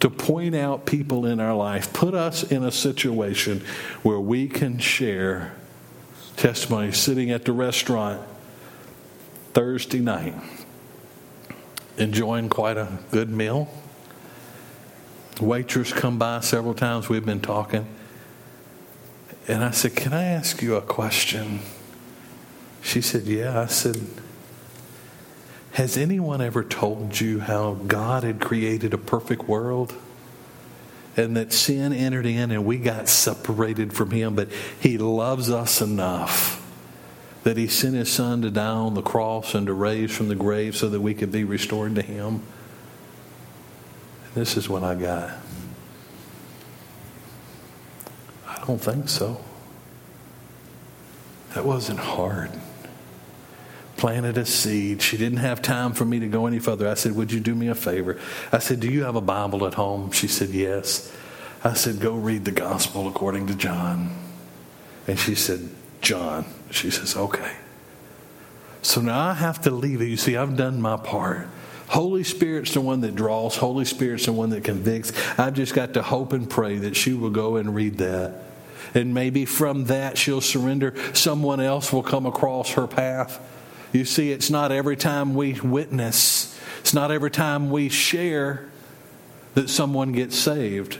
to 0.00 0.10
point 0.10 0.54
out 0.56 0.84
people 0.84 1.26
in 1.26 1.38
our 1.38 1.54
life, 1.54 1.92
put 1.92 2.14
us 2.14 2.42
in 2.42 2.64
a 2.64 2.72
situation 2.72 3.64
where 4.02 4.18
we 4.18 4.48
can 4.48 4.78
share 4.78 5.54
testimony 6.36 6.90
sitting 6.90 7.30
at 7.30 7.44
the 7.44 7.52
restaurant 7.52 8.20
Thursday 9.54 10.00
night, 10.00 10.34
enjoying 11.96 12.48
quite 12.48 12.76
a 12.76 12.98
good 13.10 13.30
meal. 13.30 13.68
Waitress 15.40 15.92
come 15.92 16.18
by 16.18 16.40
several 16.40 16.74
times. 16.74 17.08
We've 17.08 17.24
been 17.24 17.40
talking. 17.40 17.86
And 19.48 19.64
I 19.64 19.70
said, 19.70 19.96
Can 19.96 20.12
I 20.12 20.24
ask 20.24 20.62
you 20.62 20.76
a 20.76 20.82
question? 20.82 21.60
She 22.82 23.00
said, 23.00 23.22
Yeah. 23.24 23.60
I 23.60 23.66
said, 23.66 24.00
Has 25.72 25.96
anyone 25.96 26.40
ever 26.40 26.62
told 26.62 27.20
you 27.20 27.40
how 27.40 27.74
God 27.74 28.22
had 28.22 28.40
created 28.40 28.94
a 28.94 28.98
perfect 28.98 29.48
world? 29.48 29.94
And 31.16 31.36
that 31.36 31.52
sin 31.52 31.92
entered 31.92 32.24
in 32.24 32.50
and 32.50 32.64
we 32.64 32.78
got 32.78 33.08
separated 33.08 33.92
from 33.92 34.10
Him, 34.12 34.34
but 34.34 34.48
He 34.80 34.96
loves 34.96 35.50
us 35.50 35.82
enough 35.82 36.61
that 37.44 37.56
He 37.56 37.66
sent 37.66 37.94
His 37.94 38.10
Son 38.10 38.42
to 38.42 38.50
die 38.50 38.66
on 38.66 38.94
the 38.94 39.02
cross 39.02 39.54
and 39.54 39.66
to 39.66 39.74
raise 39.74 40.14
from 40.14 40.28
the 40.28 40.34
grave 40.34 40.76
so 40.76 40.88
that 40.88 41.00
we 41.00 41.14
could 41.14 41.32
be 41.32 41.44
restored 41.44 41.94
to 41.96 42.02
Him. 42.02 42.42
And 44.24 44.34
this 44.34 44.56
is 44.56 44.68
what 44.68 44.82
I 44.82 44.94
got. 44.94 45.30
I 48.46 48.64
don't 48.66 48.80
think 48.80 49.08
so. 49.08 49.40
That 51.54 51.64
wasn't 51.64 51.98
hard 51.98 52.50
planted 54.02 54.36
a 54.36 54.44
seed. 54.44 55.00
She 55.00 55.16
didn't 55.16 55.38
have 55.38 55.62
time 55.62 55.92
for 55.92 56.04
me 56.04 56.18
to 56.18 56.26
go 56.26 56.48
any 56.48 56.58
further. 56.58 56.88
I 56.88 56.94
said, 56.94 57.14
Would 57.14 57.30
you 57.30 57.38
do 57.38 57.54
me 57.54 57.68
a 57.68 57.74
favor? 57.76 58.18
I 58.50 58.58
said, 58.58 58.80
Do 58.80 58.90
you 58.90 59.04
have 59.04 59.14
a 59.14 59.20
Bible 59.20 59.64
at 59.64 59.74
home? 59.74 60.10
She 60.10 60.26
said, 60.26 60.48
Yes. 60.48 61.14
I 61.62 61.74
said, 61.74 62.00
Go 62.00 62.16
read 62.16 62.44
the 62.44 62.50
gospel 62.50 63.06
according 63.06 63.46
to 63.46 63.54
John. 63.54 64.10
And 65.06 65.20
she 65.20 65.36
said, 65.36 65.68
John. 66.00 66.44
She 66.72 66.90
says, 66.90 67.16
Okay. 67.16 67.52
So 68.84 69.00
now 69.00 69.28
I 69.28 69.34
have 69.34 69.60
to 69.62 69.70
leave 69.70 70.00
it. 70.00 70.06
You 70.06 70.16
see, 70.16 70.36
I've 70.36 70.56
done 70.56 70.82
my 70.82 70.96
part. 70.96 71.46
Holy 71.86 72.24
Spirit's 72.24 72.74
the 72.74 72.80
one 72.80 73.02
that 73.02 73.14
draws, 73.14 73.56
Holy 73.56 73.84
Spirit's 73.84 74.26
the 74.26 74.32
one 74.32 74.50
that 74.50 74.64
convicts. 74.64 75.12
I've 75.38 75.54
just 75.54 75.74
got 75.74 75.94
to 75.94 76.02
hope 76.02 76.32
and 76.32 76.50
pray 76.50 76.78
that 76.78 76.96
she 76.96 77.12
will 77.12 77.30
go 77.30 77.56
and 77.56 77.74
read 77.74 77.98
that. 77.98 78.42
And 78.94 79.14
maybe 79.14 79.44
from 79.44 79.84
that 79.84 80.18
she'll 80.18 80.40
surrender. 80.40 80.94
Someone 81.14 81.60
else 81.60 81.92
will 81.92 82.02
come 82.02 82.26
across 82.26 82.72
her 82.72 82.88
path 82.88 83.40
you 83.92 84.06
see, 84.06 84.32
it's 84.32 84.48
not 84.48 84.72
every 84.72 84.96
time 84.96 85.34
we 85.34 85.60
witness, 85.60 86.58
it's 86.80 86.94
not 86.94 87.10
every 87.10 87.30
time 87.30 87.70
we 87.70 87.90
share 87.90 88.68
that 89.54 89.68
someone 89.68 90.12
gets 90.12 90.36
saved. 90.36 90.98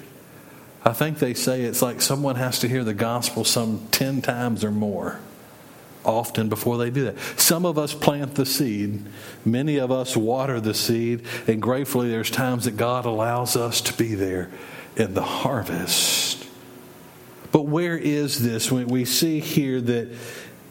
I 0.85 0.93
think 0.93 1.19
they 1.19 1.33
say 1.33 1.63
it's 1.63 1.81
like 1.81 2.03
someone 2.03 2.37
has 2.37 2.59
to 2.61 2.69
hear 2.69 2.85
the 2.85 2.93
gospel 2.93 3.45
some 3.45 3.87
10 3.93 4.21
times 4.21 4.63
or 4.63 4.71
more 4.71 5.21
often 6.05 6.49
before 6.49 6.79
they 6.79 6.91
do 6.91 7.05
that. 7.05 7.19
Some 7.37 7.65
of 7.65 7.79
us 7.79 7.95
plant 7.95 8.35
the 8.35 8.47
seed, 8.47 9.05
many 9.45 9.79
of 9.79 9.91
us 9.91 10.17
water 10.17 10.61
the 10.61 10.75
seed, 10.75 11.27
and 11.47 11.61
gratefully 11.61 12.11
there's 12.11 12.31
times 12.31 12.65
that 12.65 12.77
God 12.77 13.05
allows 13.05 13.57
us 13.57 13.81
to 13.83 13.93
be 13.95 14.15
there 14.15 14.51
in 14.97 15.15
the 15.15 15.23
harvest. 15.23 16.47
But 17.51 17.67
where 17.67 17.97
is 17.97 18.43
this? 18.43 18.73
We 18.73 19.05
see 19.05 19.41
here 19.41 19.81
that 19.81 20.17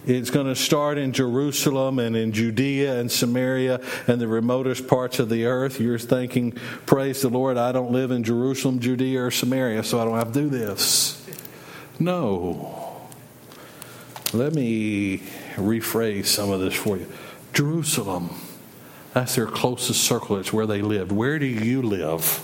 it's 0.06 0.32
going 0.32 0.48
to 0.48 0.56
start 0.56 0.98
in 0.98 1.14
Jerusalem 1.14 2.00
and 2.00 2.16
in 2.16 2.32
Judea 2.32 3.00
and 3.00 3.12
Samaria 3.12 3.82
and 4.08 4.20
the 4.20 4.28
remotest 4.28 4.88
parts 4.88 5.20
of 5.20 5.30
the 5.30 5.46
earth. 5.46 5.80
You're 5.80 6.00
thinking, 6.00 6.54
praise 6.88 7.22
the 7.22 7.30
Lord, 7.30 7.58
I 7.58 7.72
don't 7.72 7.92
live 7.92 8.10
in 8.10 8.24
Jerusalem, 8.24 8.80
Judea, 8.80 9.26
or 9.26 9.32
Samaria, 9.32 9.84
so 9.84 10.00
I 10.00 10.06
don't 10.06 10.18
have 10.18 10.34
to 10.34 10.42
do 10.42 10.50
this. 10.50 11.24
No. 12.00 12.81
Let 14.34 14.54
me 14.54 15.20
rephrase 15.56 16.28
some 16.28 16.52
of 16.52 16.62
this 16.62 16.74
for 16.74 16.98
you. 16.98 17.08
Jerusalem, 17.54 18.30
that's 19.14 19.36
their 19.36 19.48
closest 19.48 20.04
circle, 20.04 20.38
it's 20.38 20.54
where 20.54 20.66
they 20.66 20.82
lived. 20.82 21.12
Where 21.12 21.38
do 21.38 21.46
you 21.46 21.82
live? 21.82 22.44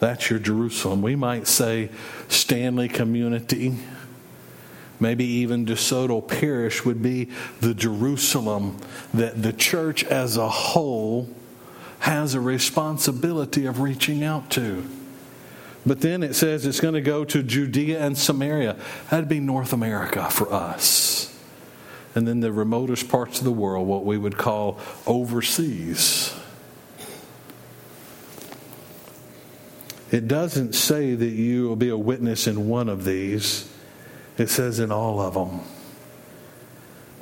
That's 0.00 0.30
your 0.30 0.38
Jerusalem. 0.38 1.02
We 1.02 1.14
might 1.14 1.46
say 1.46 1.90
Stanley 2.28 2.88
Community 2.88 3.76
maybe 5.00 5.24
even 5.24 5.66
DeSoto 5.66 6.26
Parish 6.26 6.84
would 6.84 7.02
be 7.02 7.28
the 7.60 7.74
Jerusalem 7.74 8.78
that 9.12 9.42
the 9.42 9.52
church 9.52 10.04
as 10.04 10.36
a 10.36 10.48
whole 10.48 11.28
has 12.00 12.34
a 12.34 12.40
responsibility 12.40 13.66
of 13.66 13.80
reaching 13.80 14.22
out 14.22 14.50
to. 14.52 14.88
But 15.86 16.00
then 16.00 16.22
it 16.22 16.34
says 16.34 16.64
it's 16.64 16.80
going 16.80 16.94
to 16.94 17.00
go 17.00 17.24
to 17.24 17.42
Judea 17.42 18.00
and 18.00 18.16
Samaria. 18.16 18.76
That'd 19.10 19.28
be 19.28 19.40
North 19.40 19.72
America 19.72 20.30
for 20.30 20.52
us. 20.52 21.36
And 22.14 22.26
then 22.26 22.40
the 22.40 22.52
remotest 22.52 23.08
parts 23.08 23.38
of 23.38 23.44
the 23.44 23.52
world, 23.52 23.86
what 23.86 24.04
we 24.04 24.16
would 24.16 24.38
call 24.38 24.78
overseas. 25.06 26.34
It 30.10 30.28
doesn't 30.28 30.74
say 30.74 31.14
that 31.14 31.26
you 31.26 31.68
will 31.68 31.76
be 31.76 31.88
a 31.88 31.96
witness 31.96 32.46
in 32.46 32.68
one 32.68 32.88
of 32.88 33.04
these. 33.04 33.68
It 34.38 34.48
says 34.48 34.78
in 34.78 34.92
all 34.92 35.20
of 35.20 35.34
them. 35.34 35.60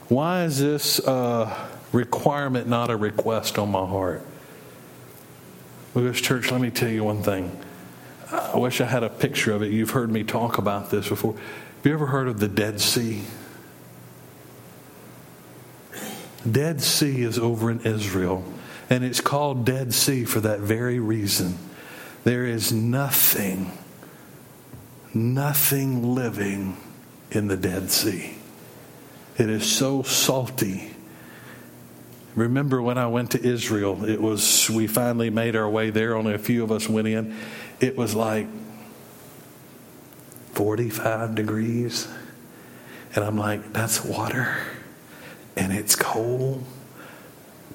Why 0.09 0.45
is 0.45 0.59
this 0.59 0.99
a 0.99 1.69
requirement, 1.91 2.69
not 2.69 2.91
a 2.91 2.97
request 2.97 3.59
on 3.59 3.71
my 3.71 3.87
heart? 3.87 4.23
Because, 5.95 6.21
church, 6.21 6.51
let 6.51 6.61
me 6.61 6.71
tell 6.71 6.91
you 6.91 7.05
one 7.05 7.23
thing. 7.23 7.59
I 8.33 8.57
wish 8.57 8.81
I 8.81 8.87
had 8.87 9.03
a 9.03 9.11
picture 9.11 9.53
of 9.53 9.63
it. 9.63 9.71
You've 9.71 9.91
heard 9.91 10.11
me 10.11 10.25
talk 10.25 10.57
about 10.57 10.91
this 10.91 11.09
before. 11.09 11.35
Have 11.35 11.87
you 11.87 11.93
ever 11.93 12.07
heard 12.07 12.29
of 12.29 12.41
the 12.41 12.49
Dead 12.49 12.81
Sea? 12.81 13.23
Dead 16.51 16.81
Sea 16.81 17.23
is 17.23 17.39
over 17.39 17.71
in 17.71 17.81
Israel, 17.81 18.43
and 18.89 19.05
it's 19.05 19.21
called 19.21 19.67
Dead 19.67 19.93
Sea 19.93 20.25
for 20.25 20.41
that 20.41 20.61
very 20.61 20.99
reason. 20.99 21.59
There 22.25 22.47
is 22.47 22.73
nothing, 22.73 23.71
nothing 25.13 26.15
living 26.15 26.77
in 27.31 27.49
the 27.49 27.57
Dead 27.57 27.91
Sea. 27.91 28.37
It 29.37 29.51
is 29.51 29.71
so 29.71 30.03
salty. 30.03 30.95
Remember 32.35 32.81
when 32.81 32.97
I 32.97 33.09
went 33.09 33.33
to 33.33 33.43
Israel, 33.43 34.05
it 34.09 34.21
was 34.21 34.71
we 34.71 34.87
finally 34.87 35.29
made 35.29 35.55
our 35.55 35.69
way 35.69 35.91
there, 35.91 36.17
only 36.17 36.33
a 36.33 36.39
few 36.39 36.65
of 36.65 36.73
us 36.73 36.89
went 36.89 37.07
in. 37.07 37.37
It 37.83 37.97
was 37.99 38.15
like 38.15 38.47
45 40.53 41.35
degrees. 41.35 42.09
And 43.15 43.23
I'm 43.23 43.37
like, 43.37 43.75
that's 43.75 44.03
water 44.03 44.57
and 45.57 45.73
it's 45.73 45.97
cold. 45.97 46.65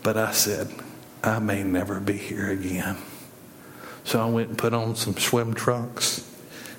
But 0.03 0.17
I 0.17 0.31
said, 0.31 0.69
I 1.23 1.39
may 1.39 1.63
never 1.63 1.99
be 1.99 2.13
here 2.13 2.49
again. 2.49 2.97
So 4.03 4.21
I 4.21 4.29
went 4.29 4.49
and 4.49 4.57
put 4.57 4.73
on 4.73 4.95
some 4.95 5.17
swim 5.17 5.53
trunks 5.53 6.23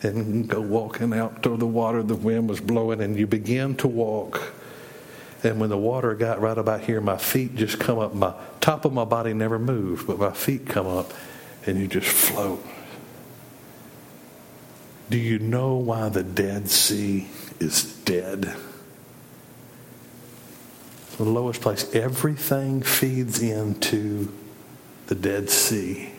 and 0.02 0.48
go 0.48 0.60
walking 0.60 1.12
out 1.12 1.42
to 1.42 1.56
the 1.56 1.66
water. 1.66 2.02
The 2.02 2.14
wind 2.14 2.48
was 2.48 2.60
blowing, 2.60 3.00
and 3.00 3.18
you 3.18 3.26
begin 3.26 3.74
to 3.76 3.88
walk. 3.88 4.54
And 5.42 5.60
when 5.60 5.68
the 5.68 5.78
water 5.78 6.14
got 6.14 6.40
right 6.40 6.56
about 6.56 6.82
here, 6.82 7.00
my 7.00 7.18
feet 7.18 7.54
just 7.54 7.78
come 7.78 7.98
up. 7.98 8.14
My 8.14 8.34
top 8.60 8.84
of 8.84 8.92
my 8.92 9.04
body 9.04 9.34
never 9.34 9.58
moved, 9.58 10.06
but 10.06 10.18
my 10.18 10.32
feet 10.32 10.66
come 10.66 10.86
up, 10.86 11.12
and 11.66 11.78
you 11.78 11.86
just 11.86 12.08
float. 12.08 12.64
Do 15.10 15.16
you 15.16 15.38
know 15.38 15.74
why 15.76 16.10
the 16.10 16.22
Dead 16.22 16.68
Sea 16.68 17.28
is 17.58 17.84
dead? 18.04 18.54
The 21.16 21.24
lowest 21.24 21.62
place. 21.62 21.94
Everything 21.94 22.82
feeds 22.82 23.40
into 23.40 24.32
the 25.06 25.14
Dead 25.14 25.48
Sea, 25.48 26.12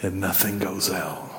and 0.00 0.20
nothing 0.20 0.58
goes 0.58 0.90
out. 0.90 1.30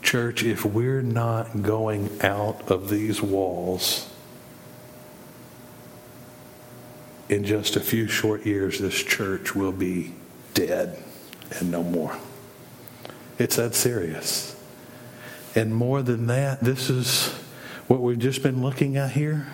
Church, 0.00 0.42
if 0.42 0.64
we're 0.64 1.02
not 1.02 1.62
going 1.62 2.10
out 2.22 2.70
of 2.70 2.88
these 2.88 3.20
walls, 3.20 4.08
in 7.28 7.44
just 7.44 7.76
a 7.76 7.80
few 7.80 8.08
short 8.08 8.44
years, 8.46 8.78
this 8.78 9.02
church 9.02 9.54
will 9.54 9.72
be 9.72 10.12
dead 10.54 11.02
and 11.58 11.70
no 11.70 11.82
more. 11.82 12.16
It's 13.38 13.56
that 13.56 13.74
serious. 13.74 14.56
And 15.54 15.74
more 15.74 16.02
than 16.02 16.26
that, 16.28 16.60
this 16.60 16.88
is 16.88 17.28
what 17.88 18.00
we've 18.00 18.18
just 18.18 18.42
been 18.42 18.62
looking 18.62 18.96
at 18.96 19.12
here. 19.12 19.46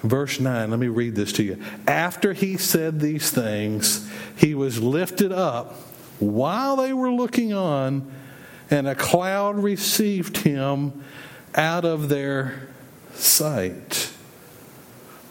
Verse 0.00 0.38
9, 0.38 0.70
let 0.70 0.78
me 0.78 0.88
read 0.88 1.14
this 1.14 1.32
to 1.32 1.42
you. 1.42 1.62
After 1.88 2.34
he 2.34 2.58
said 2.58 3.00
these 3.00 3.30
things, 3.30 4.10
he 4.36 4.54
was 4.54 4.82
lifted 4.82 5.32
up 5.32 5.76
while 6.18 6.76
they 6.76 6.92
were 6.92 7.10
looking 7.10 7.54
on, 7.54 8.10
and 8.70 8.86
a 8.86 8.94
cloud 8.94 9.56
received 9.56 10.38
him 10.38 11.02
out 11.54 11.86
of 11.86 12.10
their 12.10 12.68
sight. 13.14 14.12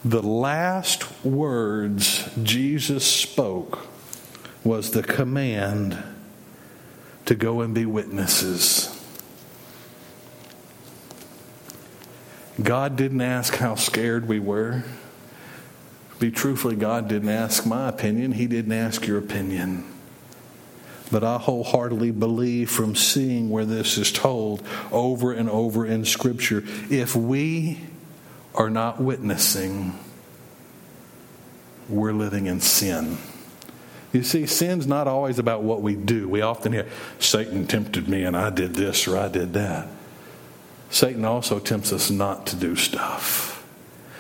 The 0.04 0.24
last 0.24 1.24
words 1.24 2.30
Jesus 2.42 3.06
spoke 3.06 3.88
was 4.64 4.92
the 4.92 5.04
command 5.04 6.02
to 7.26 7.36
go 7.36 7.62
and 7.62 7.74
be 7.74 7.86
witnesses. 7.86 8.90
God 12.62 12.96
didn't 12.96 13.22
ask 13.22 13.56
how 13.56 13.76
scared 13.76 14.28
we 14.28 14.40
were. 14.40 14.84
Be 16.20 16.32
truthfully, 16.32 16.76
God 16.76 17.08
didn't 17.08 17.30
ask 17.30 17.66
my 17.66 17.90
opinion. 17.90 18.34
He 18.34 18.48
didn't 18.48 18.72
ask 18.72 19.08
your 19.08 19.18
opinion. 19.18 19.86
But 21.12 21.24
I 21.24 21.38
wholeheartedly 21.38 22.12
believe 22.12 22.70
from 22.70 22.96
seeing 22.96 23.50
where 23.50 23.66
this 23.66 23.98
is 23.98 24.12
told 24.12 24.66
over 24.92 25.34
and 25.34 25.50
over 25.50 25.86
in 25.86 26.06
Scripture, 26.06 26.64
if 26.90 27.16
we 27.16 27.82
are 28.56 28.70
not 28.70 29.02
witnessing, 29.02 29.98
we're 31.90 32.14
living 32.14 32.46
in 32.46 32.62
sin. 32.62 33.18
You 34.14 34.22
see, 34.22 34.46
sin's 34.46 34.86
not 34.86 35.08
always 35.08 35.40
about 35.40 35.64
what 35.64 35.82
we 35.82 35.96
do. 35.96 36.30
We 36.30 36.42
often 36.42 36.72
hear, 36.72 36.88
Satan 37.20 37.66
tempted 37.66 38.08
me 38.08 38.24
and 38.24 38.38
I 38.38 38.52
did 38.52 38.76
this 38.76 39.08
or 39.08 39.18
I 39.18 39.28
did 39.28 39.54
that. 39.54 39.88
Satan 40.92 41.26
also 41.26 41.58
tempts 41.58 41.92
us 41.92 42.12
not 42.12 42.46
to 42.48 42.56
do 42.56 42.76
stuff. 42.76 43.50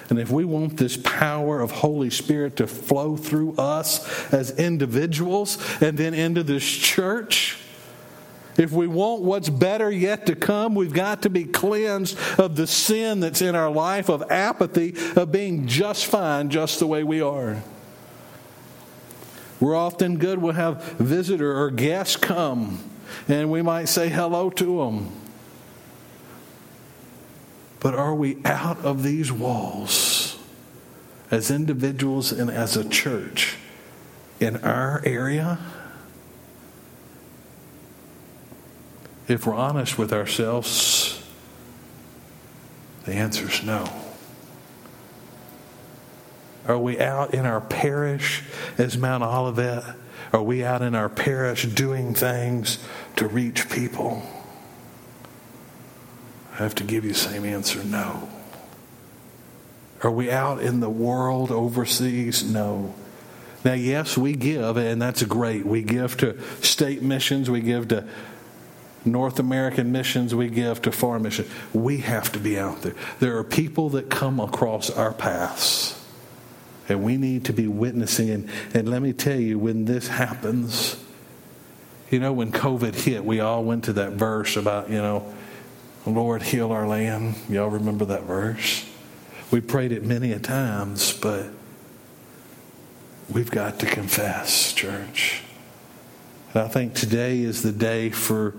And 0.09 0.19
if 0.19 0.31
we 0.31 0.45
want 0.45 0.77
this 0.77 0.97
power 0.97 1.61
of 1.61 1.69
Holy 1.69 2.09
Spirit 2.09 2.57
to 2.57 2.67
flow 2.67 3.15
through 3.15 3.55
us 3.57 4.33
as 4.33 4.51
individuals 4.57 5.59
and 5.79 5.97
then 5.97 6.15
into 6.15 6.41
this 6.41 6.65
church, 6.65 7.59
if 8.57 8.71
we 8.71 8.87
want 8.87 9.21
what's 9.21 9.49
better 9.49 9.91
yet 9.91 10.25
to 10.25 10.35
come, 10.35 10.75
we've 10.75 10.93
got 10.93 11.23
to 11.23 11.29
be 11.29 11.45
cleansed 11.45 12.17
of 12.39 12.55
the 12.55 12.67
sin 12.67 13.19
that's 13.19 13.41
in 13.41 13.55
our 13.55 13.71
life, 13.71 14.09
of 14.09 14.23
apathy, 14.31 14.95
of 15.15 15.31
being 15.31 15.67
just 15.67 16.07
fine 16.07 16.49
just 16.49 16.79
the 16.79 16.87
way 16.87 17.03
we 17.03 17.21
are. 17.21 17.63
We're 19.63 19.77
often 19.77 20.17
good. 20.17 20.39
We'll 20.39 20.51
have 20.55 20.83
visitor 20.99 21.57
or 21.57 21.71
guests 21.71 22.17
come, 22.17 22.83
and 23.29 23.49
we 23.49 23.61
might 23.61 23.85
say 23.85 24.09
hello 24.09 24.49
to 24.49 24.79
them. 24.79 25.09
But 27.79 27.95
are 27.95 28.13
we 28.13 28.39
out 28.43 28.79
of 28.79 29.03
these 29.03 29.31
walls 29.31 30.37
as 31.31 31.49
individuals 31.49 32.33
and 32.33 32.51
as 32.51 32.75
a 32.75 32.83
church 32.89 33.55
in 34.41 34.57
our 34.57 35.01
area? 35.05 35.59
If 39.29 39.47
we're 39.47 39.55
honest 39.55 39.97
with 39.97 40.11
ourselves, 40.11 41.23
the 43.05 43.13
answer 43.13 43.47
is 43.47 43.63
no. 43.63 44.02
Are 46.67 46.77
we 46.77 46.99
out 46.99 47.33
in 47.33 47.45
our 47.45 47.61
parish 47.61 48.43
as 48.77 48.97
Mount 48.97 49.23
Olivet? 49.23 49.83
Are 50.31 50.41
we 50.41 50.63
out 50.63 50.81
in 50.81 50.95
our 50.95 51.09
parish 51.09 51.65
doing 51.65 52.13
things 52.13 52.79
to 53.17 53.27
reach 53.27 53.69
people? 53.69 54.23
I 56.53 56.57
have 56.57 56.75
to 56.75 56.83
give 56.83 57.03
you 57.03 57.11
the 57.11 57.19
same 57.19 57.45
answer 57.45 57.83
no. 57.83 58.29
Are 60.03 60.11
we 60.11 60.29
out 60.29 60.61
in 60.61 60.81
the 60.81 60.89
world 60.89 61.51
overseas? 61.51 62.43
No. 62.43 62.93
Now, 63.63 63.73
yes, 63.73 64.17
we 64.17 64.33
give, 64.33 64.75
and 64.75 65.01
that's 65.01 65.23
great. 65.23 65.65
We 65.65 65.81
give 65.81 66.17
to 66.17 66.39
state 66.61 67.01
missions, 67.01 67.49
we 67.49 67.61
give 67.61 67.87
to 67.89 68.05
North 69.05 69.39
American 69.39 69.91
missions, 69.91 70.35
we 70.35 70.49
give 70.49 70.81
to 70.83 70.91
foreign 70.91 71.23
missions. 71.23 71.49
We 71.73 71.99
have 71.99 72.31
to 72.33 72.39
be 72.39 72.59
out 72.59 72.81
there. 72.81 72.95
There 73.19 73.37
are 73.37 73.43
people 73.43 73.89
that 73.91 74.09
come 74.09 74.39
across 74.39 74.89
our 74.89 75.13
paths, 75.13 76.02
and 76.89 77.03
we 77.03 77.17
need 77.17 77.45
to 77.45 77.53
be 77.53 77.67
witnessing. 77.67 78.29
And, 78.29 78.49
and 78.73 78.89
let 78.89 79.01
me 79.01 79.13
tell 79.13 79.39
you, 79.39 79.57
when 79.57 79.85
this 79.85 80.07
happens, 80.07 80.97
you 82.09 82.19
know, 82.19 82.33
when 82.33 82.51
COVID 82.51 82.95
hit, 82.95 83.23
we 83.23 83.39
all 83.39 83.63
went 83.63 83.85
to 83.85 83.93
that 83.93 84.11
verse 84.13 84.55
about, 84.57 84.89
you 84.89 84.97
know, 84.97 85.33
Lord, 86.05 86.41
heal 86.41 86.71
our 86.71 86.87
land. 86.87 87.35
Y'all 87.49 87.69
remember 87.69 88.05
that 88.05 88.23
verse? 88.23 88.85
We 89.51 89.61
prayed 89.61 89.91
it 89.91 90.03
many 90.03 90.31
a 90.31 90.39
times, 90.39 91.13
but 91.13 91.45
we've 93.29 93.51
got 93.51 93.79
to 93.79 93.85
confess, 93.85 94.73
church. 94.73 95.43
And 96.53 96.63
I 96.63 96.67
think 96.67 96.93
today 96.93 97.39
is 97.39 97.63
the 97.63 97.71
day 97.71 98.09
for 98.09 98.55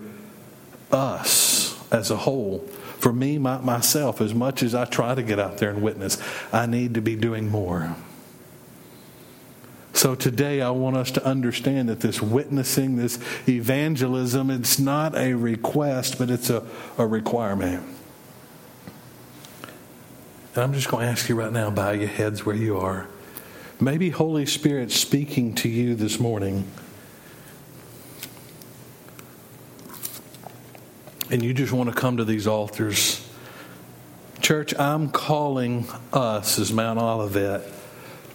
us 0.90 1.78
as 1.92 2.10
a 2.10 2.16
whole. 2.16 2.60
For 2.98 3.12
me, 3.12 3.38
my, 3.38 3.58
myself, 3.58 4.20
as 4.20 4.34
much 4.34 4.62
as 4.62 4.74
I 4.74 4.87
try 4.87 5.14
to 5.14 5.22
get 5.22 5.38
out 5.38 5.58
there 5.58 5.68
and 5.68 5.82
witness, 5.82 6.16
I 6.52 6.66
need 6.66 6.94
to 6.94 7.02
be 7.02 7.16
doing 7.16 7.50
more. 7.50 7.94
So 9.94 10.16
today 10.16 10.61
I 10.61 10.70
want 10.70 10.96
us 10.96 11.12
to 11.12 11.24
understand 11.24 11.88
that 11.88 12.00
this 12.00 12.20
witnessing, 12.20 12.96
this 12.96 13.16
evangelism, 13.48 14.50
it's 14.50 14.80
not 14.80 15.16
a 15.16 15.35
request, 15.35 16.18
but 16.18 16.30
it's 16.30 16.50
a, 16.50 16.66
a 16.98 17.07
requirement. 17.07 17.85
And 20.54 20.64
I'm 20.64 20.72
just 20.72 20.88
going 20.88 21.07
to 21.07 21.11
ask 21.11 21.28
you 21.28 21.37
right 21.37 21.52
now, 21.52 21.70
bow 21.70 21.92
your 21.92 22.09
heads 22.09 22.44
where 22.44 22.57
you 22.57 22.76
are. 22.76 23.07
Maybe 23.80 24.11
Holy 24.11 24.46
Spirit 24.46 24.90
speaking 24.90 25.54
to 25.57 25.68
you 25.68 25.94
this 25.94 26.18
morning. 26.18 26.64
And 31.30 31.40
you 31.40 31.54
just 31.54 31.72
want 31.72 31.88
to 31.88 31.94
come 31.94 32.16
to 32.16 32.24
these 32.24 32.48
altars. 32.48 33.26
Church, 34.40 34.74
I'm 34.76 35.09
calling 35.09 35.87
us 36.12 36.59
as 36.59 36.72
Mount 36.72 36.98
Olivet 36.98 37.62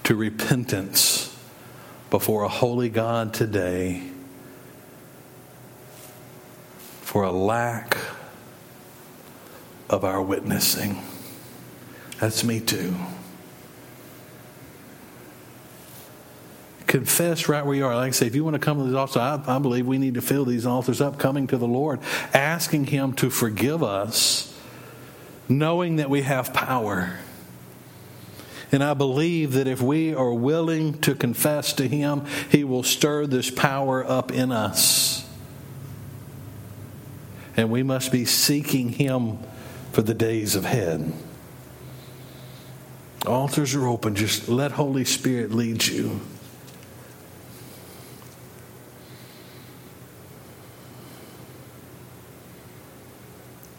to 0.06 0.16
repentance 0.16 1.19
before 2.10 2.44
a 2.44 2.48
holy 2.48 2.90
God 2.90 3.34
today 3.34 4.04
for 7.02 7.24
a 7.24 7.32
lack 7.32 7.98
of 9.90 10.04
our 10.04 10.22
witnessing. 10.22 11.02
That's 12.20 12.44
me 12.44 12.60
too. 12.60 12.94
Confess 16.86 17.48
right 17.48 17.66
where 17.66 17.76
you 17.76 17.86
are. 17.86 17.96
Like 17.96 18.10
I 18.10 18.12
say, 18.12 18.28
if 18.28 18.36
you 18.36 18.44
want 18.44 18.56
to 18.56 18.60
come 18.60 18.80
to 18.80 18.84
these 18.84 18.96
altars, 18.96 19.18
I, 19.18 19.42
I 19.48 19.60
believe 19.60 19.86
we 19.86 20.00
need 20.00 20.16
to 20.16 20.22
fill 20.22 20.44
these 20.44 20.66
altars 20.66 21.02
up, 21.02 21.20
coming 21.20 21.48
to 21.48 21.58
the 21.58 21.68
Lord, 21.68 22.00
asking 22.34 22.86
Him 22.88 23.14
to 23.14 23.30
forgive 23.30 23.84
us, 23.84 24.54
knowing 25.48 25.98
that 25.98 26.10
we 26.10 26.24
have 26.24 26.54
power 26.54 27.20
and 28.72 28.84
I 28.84 28.94
believe 28.94 29.54
that 29.54 29.68
if 29.68 29.82
we 29.82 30.14
are 30.14 30.34
willing 30.34 31.00
to 31.02 31.16
confess 31.16 31.74
to 31.74 31.88
Him, 31.88 32.26
He 32.52 32.64
will 32.64 32.84
stir 32.84 33.26
this 33.26 33.50
power 33.50 34.06
up 34.06 34.32
in 34.32 34.52
us. 34.52 35.28
And 37.58 37.72
we 37.72 37.84
must 37.84 38.12
be 38.12 38.26
seeking 38.26 38.90
Him 38.90 39.40
for 39.92 40.02
the 40.02 40.14
days 40.14 40.56
ahead. 40.56 41.12
Altars 43.26 43.76
are 43.76 43.88
open. 43.88 44.16
Just 44.16 44.48
let 44.48 44.72
Holy 44.72 45.04
Spirit 45.04 45.52
lead 45.52 45.86
you. 45.86 46.22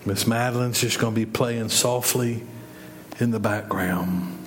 Miss 0.05 0.26
Madeline's 0.26 0.80
just 0.80 0.99
going 0.99 1.14
to 1.14 1.20
be 1.20 1.26
playing 1.26 1.68
softly 1.68 2.43
in 3.20 3.30
the 3.30 3.41
background. 3.41 4.39